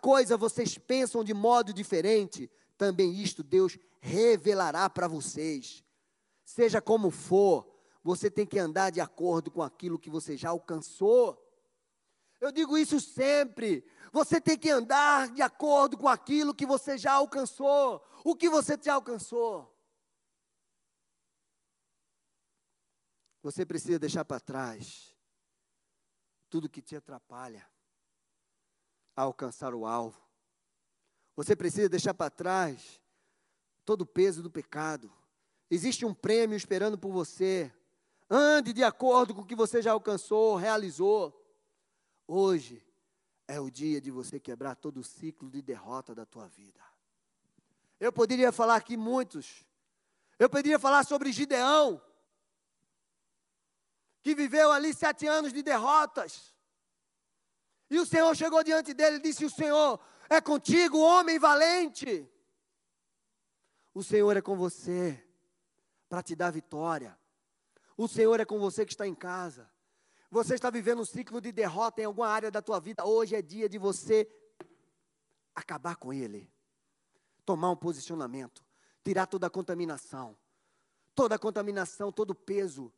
[0.00, 5.84] coisa vocês pensam de modo diferente, também isto Deus revelará para vocês.
[6.44, 7.68] Seja como for,
[8.02, 11.44] você tem que andar de acordo com aquilo que você já alcançou.
[12.40, 13.84] Eu digo isso sempre.
[14.12, 18.04] Você tem que andar de acordo com aquilo que você já alcançou.
[18.24, 19.74] O que você já alcançou?
[23.42, 25.14] Você precisa deixar para trás
[26.50, 27.66] tudo que te atrapalha
[29.14, 30.20] a alcançar o alvo.
[31.36, 33.00] Você precisa deixar para trás
[33.84, 35.12] todo o peso do pecado.
[35.70, 37.72] Existe um prêmio esperando por você.
[38.30, 41.34] Ande de acordo com o que você já alcançou, realizou.
[42.26, 42.84] Hoje,
[43.48, 46.80] é o dia de você quebrar todo o ciclo de derrota da tua vida.
[47.98, 49.66] Eu poderia falar aqui muitos.
[50.38, 52.00] Eu poderia falar sobre Gideão,
[54.20, 56.54] que viveu ali sete anos de derrotas.
[57.90, 62.30] E o Senhor chegou diante dele e disse: O Senhor é contigo, homem valente.
[63.94, 65.26] O Senhor é com você
[66.08, 67.18] para te dar vitória.
[67.96, 69.68] O Senhor é com você que está em casa.
[70.30, 73.04] Você está vivendo um ciclo de derrota em alguma área da tua vida.
[73.04, 74.28] Hoje é dia de você
[75.54, 76.50] acabar com ele.
[77.46, 78.62] Tomar um posicionamento,
[79.02, 80.36] tirar toda a contaminação.
[81.14, 82.92] Toda a contaminação, todo o peso.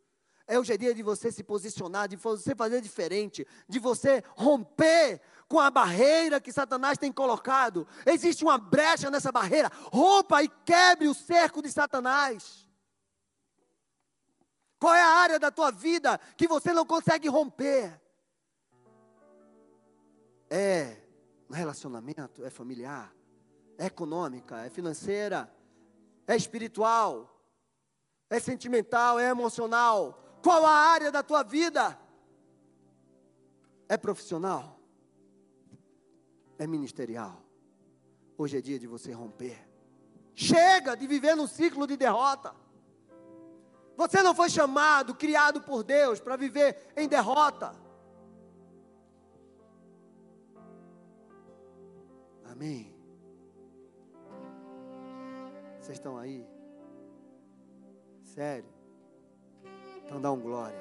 [0.46, 5.20] É hoje é dia de você se posicionar, de você fazer diferente, de você romper
[5.46, 7.86] com a barreira que Satanás tem colocado.
[8.04, 9.70] Existe uma brecha nessa barreira.
[9.92, 12.68] Rompa e quebre o cerco de Satanás.
[14.80, 18.00] Qual é a área da tua vida que você não consegue romper?
[20.48, 20.96] É
[21.50, 23.14] relacionamento, é familiar,
[23.76, 25.52] é econômica, é financeira,
[26.26, 27.28] é espiritual,
[28.30, 30.18] é sentimental, é emocional.
[30.42, 31.98] Qual a área da tua vida?
[33.86, 34.80] É profissional?
[36.58, 37.42] É ministerial?
[38.38, 39.68] Hoje é dia de você romper.
[40.34, 42.54] Chega de viver num ciclo de derrota.
[44.00, 47.74] Você não foi chamado, criado por Deus para viver em derrota.
[52.50, 52.96] Amém.
[55.78, 56.48] Vocês estão aí?
[58.24, 58.70] Sério?
[60.06, 60.80] Então dá um glória.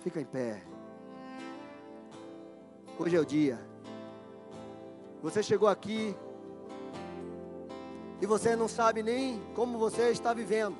[0.00, 0.64] Fica em pé.
[2.98, 3.56] Hoje é o dia.
[5.22, 6.16] Você chegou aqui
[8.20, 10.76] e você não sabe nem como você está vivendo.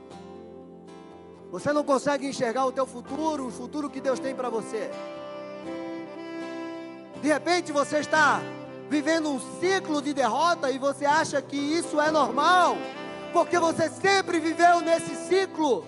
[1.50, 4.90] Você não consegue enxergar o teu futuro, o futuro que Deus tem para você.
[7.22, 8.40] De repente você está
[8.88, 12.76] vivendo um ciclo de derrota e você acha que isso é normal,
[13.32, 15.84] porque você sempre viveu nesse ciclo.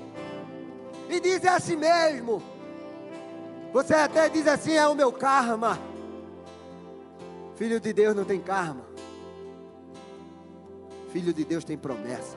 [1.09, 2.43] E diz a si mesmo.
[3.73, 5.79] Você até diz assim: é o meu karma.
[7.57, 8.88] Filho de Deus não tem karma.
[11.13, 12.37] Filho de Deus tem promessa.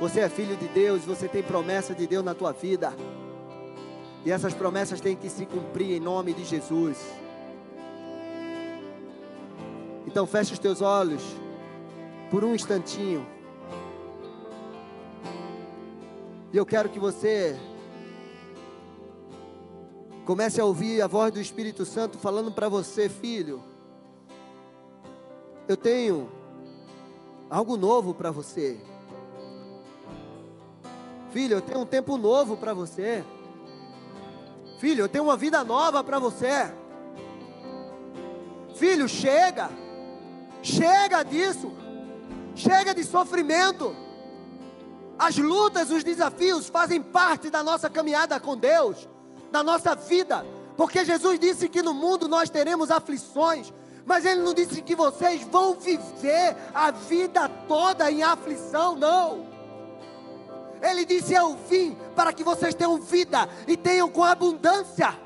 [0.00, 2.92] Você é filho de Deus, você tem promessa de Deus na tua vida.
[4.24, 6.98] E essas promessas têm que se cumprir em nome de Jesus.
[10.06, 11.22] Então feche os teus olhos
[12.30, 13.26] por um instantinho.
[16.52, 17.58] E eu quero que você
[20.24, 23.71] comece a ouvir a voz do Espírito Santo falando para você, filho
[25.68, 26.30] eu tenho
[27.48, 28.78] algo novo para você.
[31.30, 33.24] Filho, eu tenho um tempo novo para você.
[34.78, 36.72] Filho, eu tenho uma vida nova para você.
[38.74, 39.70] Filho, chega.
[40.62, 41.72] Chega disso.
[42.54, 43.94] Chega de sofrimento.
[45.18, 49.08] As lutas, os desafios fazem parte da nossa caminhada com Deus,
[49.50, 50.44] da nossa vida.
[50.76, 53.72] Porque Jesus disse que no mundo nós teremos aflições,
[54.04, 59.46] mas ele não disse que vocês vão viver a vida toda em aflição, não.
[60.82, 65.16] Ele disse: Eu vim para que vocês tenham vida e tenham com abundância.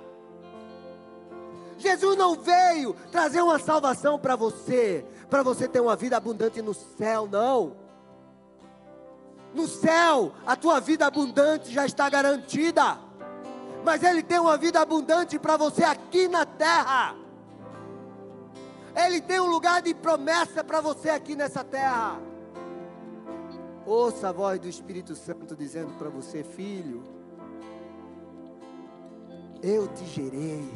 [1.78, 6.74] Jesus não veio trazer uma salvação para você, para você ter uma vida abundante no
[6.74, 7.76] céu, não.
[9.54, 12.98] No céu, a tua vida abundante já está garantida.
[13.84, 17.14] Mas Ele tem uma vida abundante para você aqui na terra.
[18.96, 22.18] Ele tem um lugar de promessa para você aqui nessa terra.
[23.84, 27.04] Ouça a voz do Espírito Santo dizendo para você, filho,
[29.62, 30.68] eu te gerei,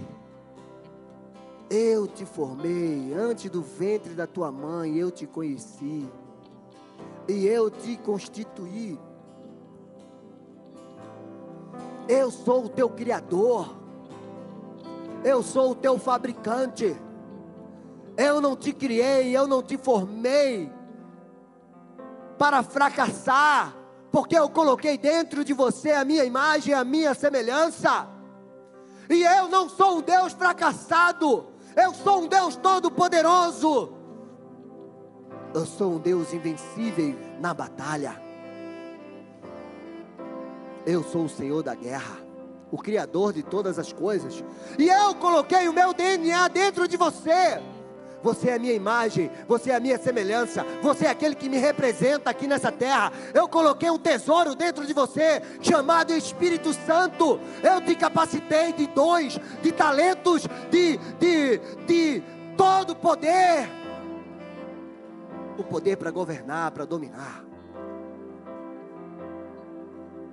[1.70, 6.06] eu te formei, antes do ventre da tua mãe eu te conheci,
[7.26, 8.98] e eu te constituí.
[12.06, 13.74] Eu sou o teu Criador,
[15.24, 16.96] eu sou o teu fabricante.
[18.16, 20.70] Eu não te criei, eu não te formei
[22.38, 23.76] para fracassar,
[24.11, 28.08] porque eu coloquei dentro de você a minha imagem, a minha semelhança.
[29.08, 33.92] E eu não sou um Deus fracassado, eu sou um Deus todo-poderoso.
[35.52, 38.20] Eu sou um Deus invencível na batalha.
[40.86, 42.18] Eu sou o Senhor da guerra,
[42.70, 44.42] o Criador de todas as coisas,
[44.78, 47.61] e eu coloquei o meu DNA dentro de você.
[48.22, 51.56] Você é a minha imagem, você é a minha semelhança, você é aquele que me
[51.56, 53.12] representa aqui nessa terra.
[53.32, 57.40] Eu coloquei um tesouro dentro de você, chamado Espírito Santo.
[57.62, 62.22] Eu te capacitei de dons, de talentos, de, de, de
[62.56, 63.68] todo poder.
[65.56, 67.44] O poder para governar, para dominar.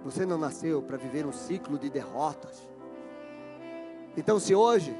[0.03, 2.67] Você não nasceu para viver um ciclo de derrotas.
[4.15, 4.95] Então, se hoje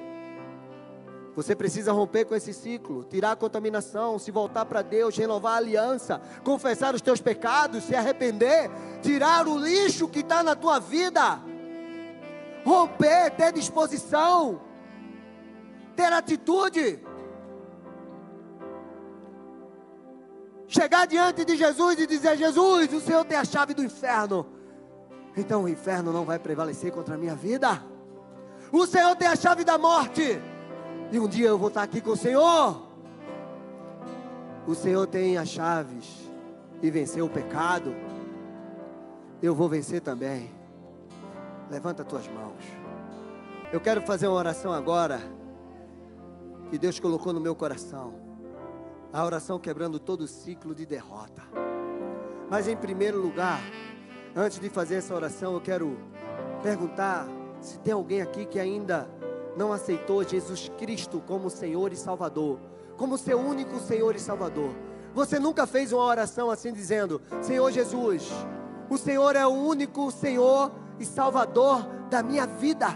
[1.38, 5.57] você precisa romper com esse ciclo, tirar a contaminação, se voltar para Deus, renovar a
[5.57, 8.71] aliança, confessar os teus pecados, se arrepender,
[9.03, 11.39] tirar o lixo que está na tua vida,
[12.65, 14.59] romper, ter disposição,
[15.95, 17.05] ter atitude.
[20.67, 24.43] Chegar diante de Jesus e dizer: Jesus, o Senhor tem a chave do inferno.
[25.38, 27.79] Então o inferno não vai prevalecer contra a minha vida.
[28.71, 30.41] O Senhor tem a chave da morte.
[31.10, 32.82] E um dia eu vou estar aqui com o Senhor.
[34.68, 36.30] O Senhor tem as chaves
[36.82, 37.95] e venceu o pecado.
[39.41, 40.51] Eu vou vencer também.
[41.72, 42.62] Levanta tuas mãos.
[43.72, 45.22] Eu quero fazer uma oração agora
[46.70, 48.14] que Deus colocou no meu coração.
[49.14, 51.41] A oração quebrando todo o ciclo de derrota.
[52.49, 53.62] Mas em primeiro lugar,
[54.36, 55.97] antes de fazer essa oração, eu quero
[56.62, 57.26] perguntar
[57.62, 59.10] se tem alguém aqui que ainda
[59.58, 62.60] não aceitou Jesus Cristo como Senhor e Salvador,
[62.95, 64.70] como seu único Senhor e Salvador.
[65.14, 68.30] Você nunca fez uma oração assim dizendo: Senhor Jesus,
[68.89, 72.88] o Senhor é o único Senhor e Salvador da minha vida.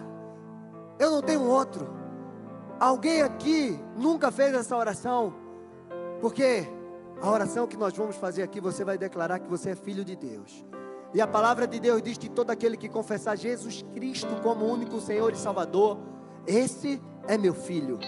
[1.00, 1.90] Eu não tenho outro.
[2.80, 5.34] Alguém aqui nunca fez essa oração?
[6.22, 6.68] Porque
[7.20, 10.16] a oração que nós vamos fazer aqui, você vai declarar que você é filho de
[10.16, 10.64] Deus.
[11.14, 15.02] E a palavra de Deus diz que todo aquele que confessar Jesus Cristo como único
[15.02, 15.98] Senhor e Salvador,
[16.46, 18.00] esse é meu filho.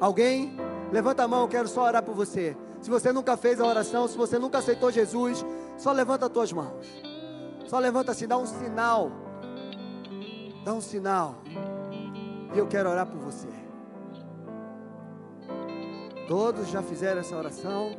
[0.00, 0.56] Alguém?
[0.92, 2.56] Levanta a mão, quero só orar por você.
[2.80, 5.44] Se você nunca fez a oração, se você nunca aceitou Jesus,
[5.76, 6.86] só levanta as tuas mãos.
[7.66, 9.10] Só levanta assim, dá um sinal.
[10.64, 11.36] Dá um sinal.
[12.54, 13.48] E eu quero orar por você.
[16.28, 17.90] Todos já fizeram essa oração?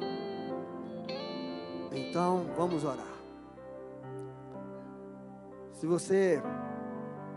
[1.92, 3.06] Então, vamos orar.
[5.74, 6.42] Se você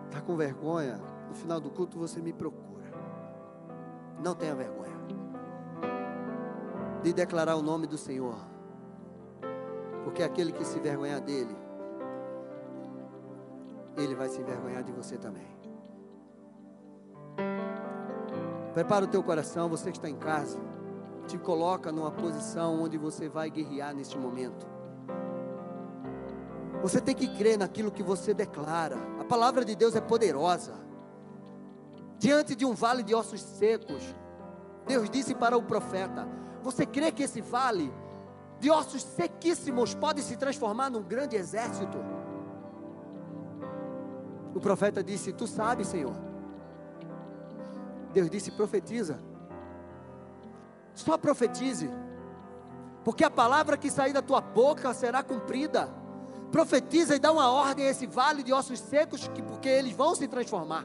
[0.09, 1.01] está com vergonha,
[1.31, 2.91] no final do culto você me procura.
[4.23, 4.91] Não tenha vergonha
[7.03, 8.37] de declarar o nome do Senhor,
[10.05, 11.57] porque aquele que se envergonhar dele,
[13.97, 15.47] ele vai se envergonhar de você também.
[18.75, 20.59] Prepara o teu coração, você que está em casa,
[21.27, 24.67] te coloca numa posição onde você vai guerrear neste momento.
[26.83, 28.97] Você tem que crer naquilo que você declara.
[29.19, 30.90] A palavra de Deus é poderosa
[32.21, 34.15] diante de um vale de ossos secos.
[34.87, 36.29] Deus disse para o profeta:
[36.63, 37.91] Você crê que esse vale
[38.61, 41.99] de ossos sequíssimos pode se transformar num grande exército?
[44.55, 46.15] O profeta disse: Tu sabes, Senhor.
[48.13, 49.19] Deus disse: Profetiza.
[50.93, 51.91] Só profetize,
[53.03, 55.89] porque a palavra que sair da tua boca será cumprida.
[56.53, 60.15] Profetiza e dá uma ordem a esse vale de ossos secos, que, porque eles vão
[60.15, 60.85] se transformar.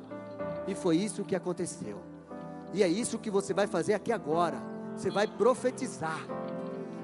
[0.67, 1.99] E foi isso que aconteceu.
[2.73, 4.57] E é isso que você vai fazer aqui agora.
[4.95, 6.19] Você vai profetizar.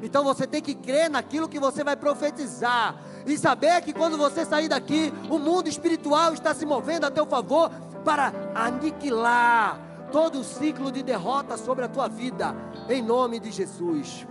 [0.01, 2.99] Então você tem que crer naquilo que você vai profetizar.
[3.25, 7.25] E saber que quando você sair daqui, o mundo espiritual está se movendo a teu
[7.25, 7.69] favor
[8.03, 9.79] para aniquilar
[10.11, 12.55] todo o ciclo de derrota sobre a tua vida.
[12.89, 14.27] Em nome de Jesus.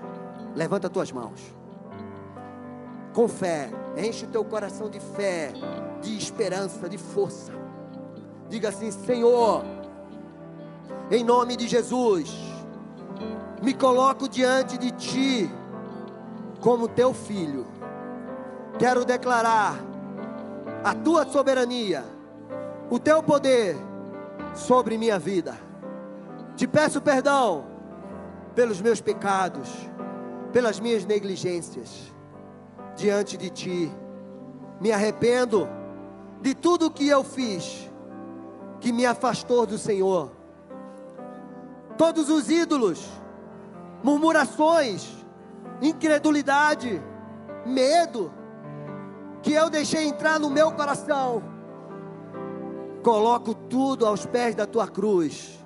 [0.54, 1.40] Levanta as tuas mãos.
[3.14, 3.70] Com fé.
[3.96, 5.52] Enche o teu coração de fé,
[6.02, 7.59] de esperança, de força.
[8.50, 9.64] Diga assim: Senhor,
[11.08, 12.36] em nome de Jesus,
[13.62, 15.50] me coloco diante de Ti
[16.60, 17.64] como Teu filho.
[18.76, 19.76] Quero declarar
[20.82, 22.04] a Tua soberania,
[22.90, 23.76] o Teu poder
[24.52, 25.56] sobre minha vida.
[26.56, 27.64] Te peço perdão
[28.56, 29.70] pelos meus pecados,
[30.52, 32.12] pelas minhas negligências
[32.96, 33.92] diante de Ti.
[34.80, 35.68] Me arrependo
[36.40, 37.89] de tudo que eu fiz
[38.80, 40.32] que me afastou do Senhor.
[41.98, 43.06] Todos os ídolos,
[44.02, 45.06] murmurações,
[45.82, 47.00] incredulidade,
[47.66, 48.32] medo,
[49.42, 51.42] que eu deixei entrar no meu coração,
[53.02, 55.62] coloco tudo aos pés da tua cruz,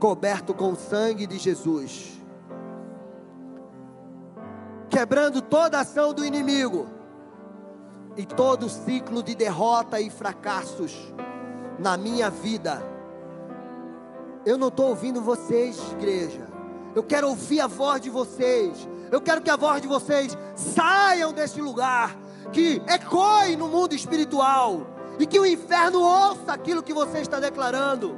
[0.00, 2.20] coberto com o sangue de Jesus,
[4.90, 6.88] quebrando toda ação do inimigo,
[8.16, 11.12] e todo ciclo de derrota e fracassos
[11.78, 12.82] na minha vida.
[14.44, 16.46] Eu não estou ouvindo vocês, igreja.
[16.94, 18.88] Eu quero ouvir a voz de vocês.
[19.10, 22.16] Eu quero que a voz de vocês saiam desse lugar,
[22.52, 24.86] que ecoe no mundo espiritual
[25.18, 28.16] e que o inferno ouça aquilo que você está declarando.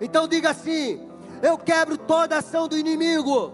[0.00, 1.08] Então diga assim:
[1.42, 3.52] eu quebro toda ação do inimigo,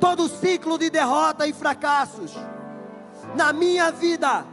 [0.00, 2.36] todo ciclo de derrota e fracassos
[3.36, 4.44] na minha vida,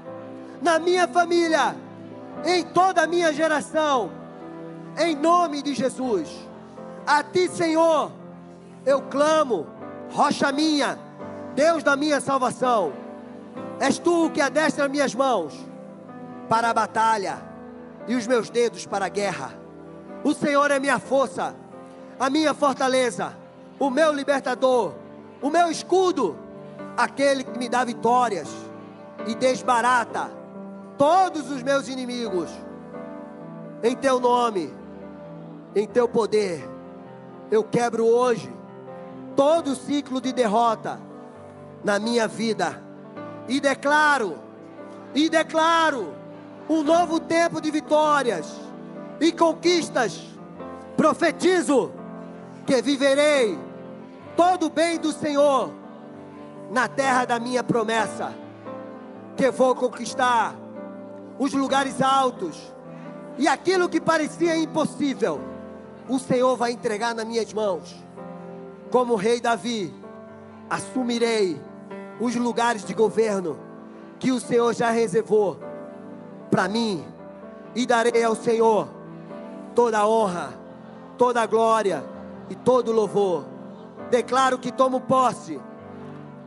[0.61, 1.75] na minha família,
[2.45, 4.11] em toda a minha geração,
[4.97, 6.29] em nome de Jesus.
[7.05, 8.11] A Ti, Senhor,
[8.85, 9.67] eu clamo,
[10.11, 10.97] rocha minha,
[11.55, 12.93] Deus da minha salvação.
[13.79, 15.53] És Tu que adestra minhas mãos
[16.47, 17.41] para a batalha
[18.07, 19.53] e os meus dedos para a guerra.
[20.23, 21.55] O Senhor é minha força,
[22.19, 23.37] a minha fortaleza,
[23.79, 24.93] o meu libertador,
[25.41, 26.37] o meu escudo,
[26.97, 28.49] aquele que me dá vitórias
[29.27, 30.38] e desbarata
[30.99, 32.49] todos os meus inimigos.
[33.81, 34.71] Em teu nome,
[35.73, 36.69] em teu poder,
[37.49, 38.53] eu quebro hoje
[39.33, 40.99] todo ciclo de derrota
[41.85, 42.83] na minha vida
[43.47, 44.37] e declaro,
[45.15, 46.13] e declaro
[46.69, 48.53] um novo tempo de vitórias
[49.21, 50.21] e conquistas.
[50.97, 51.93] Profetizo
[52.67, 53.57] que viverei
[54.35, 55.71] todo o bem do Senhor
[56.69, 58.33] na terra da minha promessa
[59.37, 60.53] que vou conquistar
[61.39, 62.71] os lugares altos
[63.37, 65.39] e aquilo que parecia impossível,
[66.09, 67.95] o Senhor vai entregar nas minhas mãos.
[68.91, 69.93] Como rei Davi,
[70.69, 71.59] assumirei
[72.19, 73.57] os lugares de governo
[74.19, 75.57] que o Senhor já reservou
[76.51, 77.05] para mim
[77.73, 78.89] e darei ao Senhor
[79.73, 80.53] toda a honra,
[81.17, 82.03] toda a glória
[82.49, 83.45] e todo o louvor.
[84.09, 85.61] Declaro que tomo posse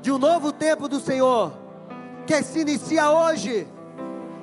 [0.02, 1.52] de um novo tempo do Senhor
[2.26, 3.66] que se inicia hoje,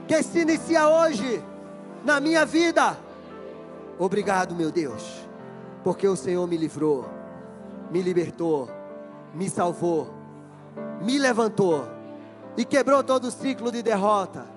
[0.10, 1.40] que se inicia hoje
[2.04, 2.98] na minha vida.
[4.00, 5.24] Obrigado, meu Deus,
[5.84, 7.08] porque o Senhor me livrou,
[7.92, 8.68] me libertou,
[9.36, 10.10] me salvou,
[11.00, 11.88] me levantou
[12.58, 14.48] e quebrou todo o ciclo de derrota.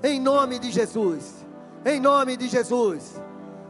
[0.00, 1.44] Em nome de Jesus,
[1.84, 3.20] em nome de Jesus.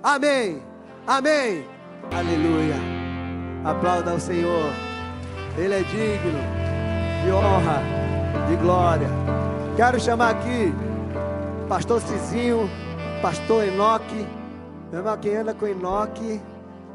[0.02, 0.62] Amém,
[1.06, 1.66] amém,
[2.14, 2.76] aleluia.
[3.64, 4.70] Aplauda ao Senhor,
[5.56, 6.38] Ele é digno
[7.24, 7.80] de honra
[8.46, 9.08] de glória.
[9.74, 10.70] Quero chamar aqui
[11.68, 12.68] Pastor Cizinho,
[13.22, 14.26] Pastor Enoque.
[14.90, 16.40] Meu irmão, quem anda com Enoque,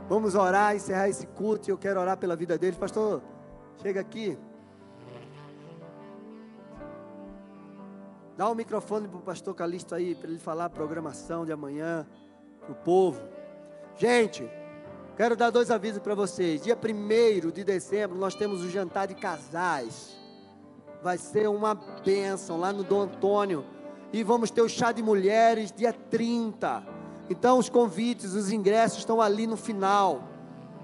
[0.07, 1.69] vamos orar, encerrar esse culto.
[1.69, 2.77] Eu quero orar pela vida deles.
[2.77, 3.21] Pastor,
[3.81, 4.37] chega aqui.
[8.37, 11.51] Dá o um microfone para o pastor Calixto aí, para ele falar a programação de
[11.51, 12.07] amanhã,
[12.61, 13.19] para o povo.
[13.97, 14.47] Gente,
[15.17, 16.61] quero dar dois avisos para vocês.
[16.61, 20.19] Dia 1 de dezembro, nós temos o jantar de casais
[21.01, 23.65] vai ser uma bênção lá no Dom Antônio.
[24.11, 26.83] E vamos ter o chá de mulheres dia 30.
[27.29, 30.23] Então os convites, os ingressos estão ali no final.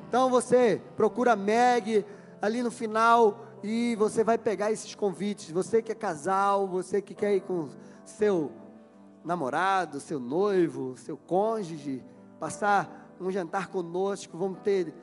[0.07, 2.05] Então você procura Meg
[2.41, 5.49] ali no final e você vai pegar esses convites.
[5.49, 7.67] Você que é casal, você que quer ir com
[8.03, 8.51] seu
[9.23, 12.03] namorado, seu noivo, seu cônjuge,
[12.39, 14.93] passar um jantar conosco, vamos ter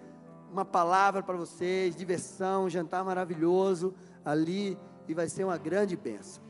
[0.53, 3.95] uma palavra para vocês, diversão, um jantar maravilhoso
[4.25, 4.79] ali
[5.09, 6.43] e vai ser uma grande bênção.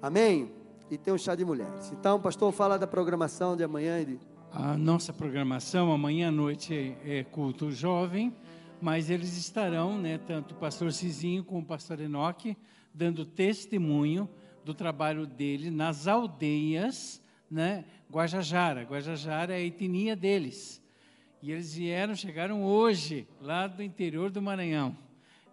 [0.00, 0.59] Amém?
[0.90, 1.92] E tem um chá de mulheres.
[1.92, 4.04] Então, pastor, fala da programação de amanhã.
[4.04, 4.18] De...
[4.52, 8.34] A nossa programação amanhã à noite é culto jovem,
[8.82, 12.56] mas eles estarão, né, tanto o pastor Cizinho como o pastor Enoque,
[12.92, 14.28] dando testemunho
[14.64, 18.82] do trabalho dele nas aldeias, né, Guajajara.
[18.82, 20.82] Guajajara é a etnia deles.
[21.40, 24.96] E eles vieram, chegaram hoje, lá do interior do Maranhão.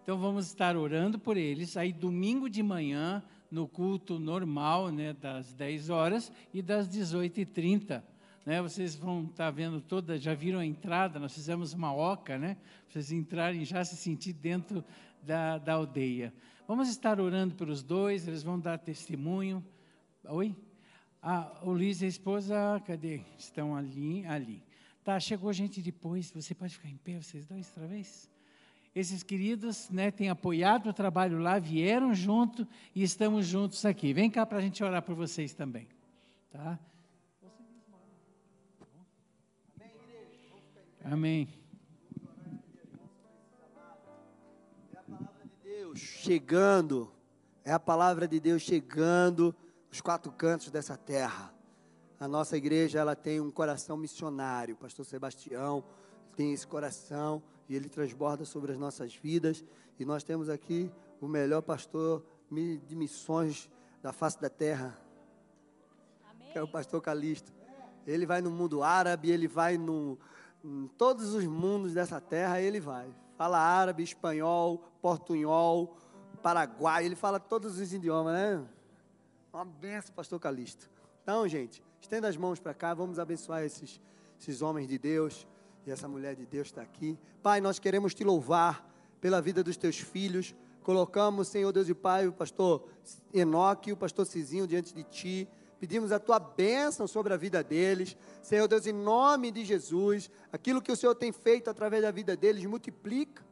[0.02, 1.78] Então vamos estar orando por eles.
[1.78, 8.04] Aí domingo de manhã, no culto normal, né, das 10 horas e das 18h30.
[8.46, 12.56] Né, vocês vão estar vendo toda, já viram a entrada, nós fizemos uma oca, né?
[12.88, 14.84] Vocês entrarem já se sentir dentro
[15.22, 16.34] da, da aldeia.
[16.66, 19.66] Vamos estar orando pelos dois, eles vão dar testemunho.
[20.24, 20.56] Oi?
[21.22, 23.22] Ah, o Luiz e a esposa, cadê?
[23.38, 24.64] Estão ali, ali.
[25.04, 28.30] Tá, chegou gente depois, você pode ficar em pé, vocês dois, outra vez?
[29.00, 34.12] Esses queridos né, têm apoiado o trabalho lá, vieram junto e estamos juntos aqui.
[34.12, 35.88] Vem cá para a gente orar por vocês também.
[36.50, 36.80] Tá?
[41.04, 41.48] Amém.
[45.64, 47.12] É chegando,
[47.64, 49.56] é a palavra de Deus chegando
[49.92, 51.54] os quatro cantos dessa terra.
[52.20, 54.74] A nossa igreja ela tem um coração missionário.
[54.74, 55.84] O pastor Sebastião
[56.36, 59.64] tem esse coração e ele transborda sobre as nossas vidas.
[60.00, 63.70] E nós temos aqui o melhor pastor de missões
[64.02, 64.98] da face da terra,
[66.30, 66.52] Amém.
[66.52, 67.52] que é o pastor Calixto.
[68.06, 70.18] Ele vai no mundo árabe, ele vai no,
[70.64, 73.14] em todos os mundos dessa terra, ele vai.
[73.36, 75.98] Fala árabe, espanhol, portunhol,
[76.42, 78.66] paraguai, ele fala todos os idiomas, né?
[79.52, 80.90] Uma benção, pastor Calixto.
[81.22, 84.00] Então, gente, estenda as mãos para cá, vamos abençoar esses,
[84.40, 85.46] esses homens de Deus
[85.88, 87.18] e essa mulher de Deus está aqui.
[87.42, 88.86] Pai, nós queremos te louvar
[89.22, 90.54] pela vida dos teus filhos.
[90.84, 92.90] Colocamos, Senhor Deus e Pai, o pastor
[93.34, 95.48] Enoque e o pastor Cizinho diante de ti.
[95.80, 98.18] Pedimos a tua bênção sobre a vida deles.
[98.42, 102.36] Senhor Deus, em nome de Jesus, aquilo que o Senhor tem feito através da vida
[102.36, 103.47] deles, multiplica.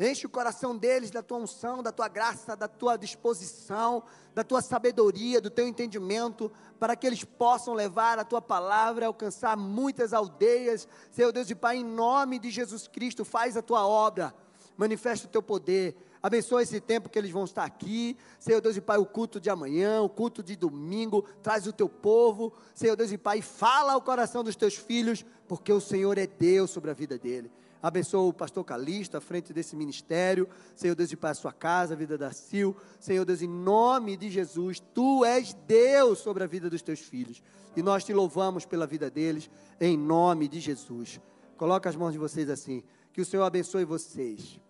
[0.00, 4.02] Enche o coração deles da tua unção, da tua graça, da tua disposição,
[4.34, 9.58] da tua sabedoria, do teu entendimento, para que eles possam levar a tua palavra, alcançar
[9.58, 10.88] muitas aldeias.
[11.10, 14.34] Senhor Deus e Pai, em nome de Jesus Cristo, faz a tua obra,
[14.74, 15.94] manifesta o teu poder.
[16.22, 18.16] Abençoa esse tempo que eles vão estar aqui.
[18.38, 21.90] Senhor Deus e Pai, o culto de amanhã, o culto de domingo, traz o teu
[21.90, 22.54] povo.
[22.74, 26.70] Senhor Deus e Pai, fala ao coração dos teus filhos, porque o Senhor é Deus
[26.70, 27.50] sobre a vida dele.
[27.82, 30.48] Abençoa o pastor Calixto à frente desse ministério.
[30.74, 32.76] Senhor Deus, e para a sua casa, a vida da Sil.
[32.98, 37.42] Senhor Deus, em nome de Jesus, tu és Deus sobre a vida dos teus filhos.
[37.74, 39.50] E nós te louvamos pela vida deles,
[39.80, 41.20] em nome de Jesus.
[41.56, 42.82] Coloca as mãos de vocês assim.
[43.12, 44.60] Que o Senhor abençoe vocês.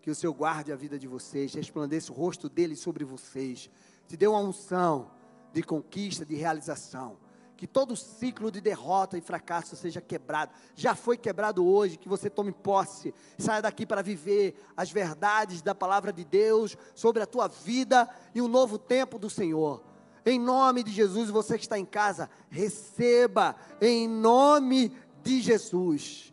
[0.00, 3.70] Que o Senhor guarde a vida de vocês, resplandeça o rosto dele sobre vocês.
[4.06, 5.10] Te dê uma unção
[5.52, 7.23] de conquista, de realização
[7.56, 10.52] que todo ciclo de derrota e fracasso seja quebrado.
[10.74, 15.74] Já foi quebrado hoje, que você tome posse, saia daqui para viver as verdades da
[15.74, 19.82] palavra de Deus sobre a tua vida e o novo tempo do Senhor.
[20.26, 26.32] Em nome de Jesus, você que está em casa, receba em nome de Jesus.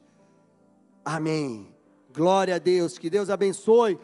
[1.04, 1.76] Amém.
[2.14, 4.00] Glória a Deus, que Deus abençoe.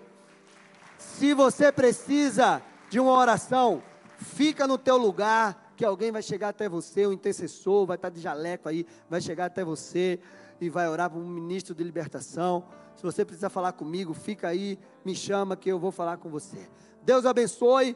[0.97, 3.83] Se você precisa de uma oração,
[4.17, 8.19] fica no teu lugar que alguém vai chegar até você, um intercessor, vai estar de
[8.19, 10.19] jaleco aí, vai chegar até você
[10.59, 12.65] e vai orar para um ministro de libertação.
[12.95, 16.67] Se você precisa falar comigo, fica aí, me chama que eu vou falar com você.
[17.03, 17.95] Deus abençoe.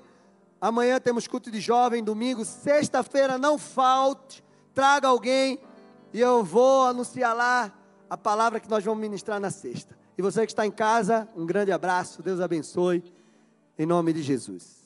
[0.61, 4.43] Amanhã temos culto de jovem, domingo, sexta-feira não falte,
[4.75, 5.59] traga alguém
[6.13, 7.73] e eu vou anunciar lá
[8.07, 9.97] a palavra que nós vamos ministrar na sexta.
[10.15, 13.03] E você que está em casa, um grande abraço, Deus abençoe,
[13.75, 14.80] em nome de Jesus.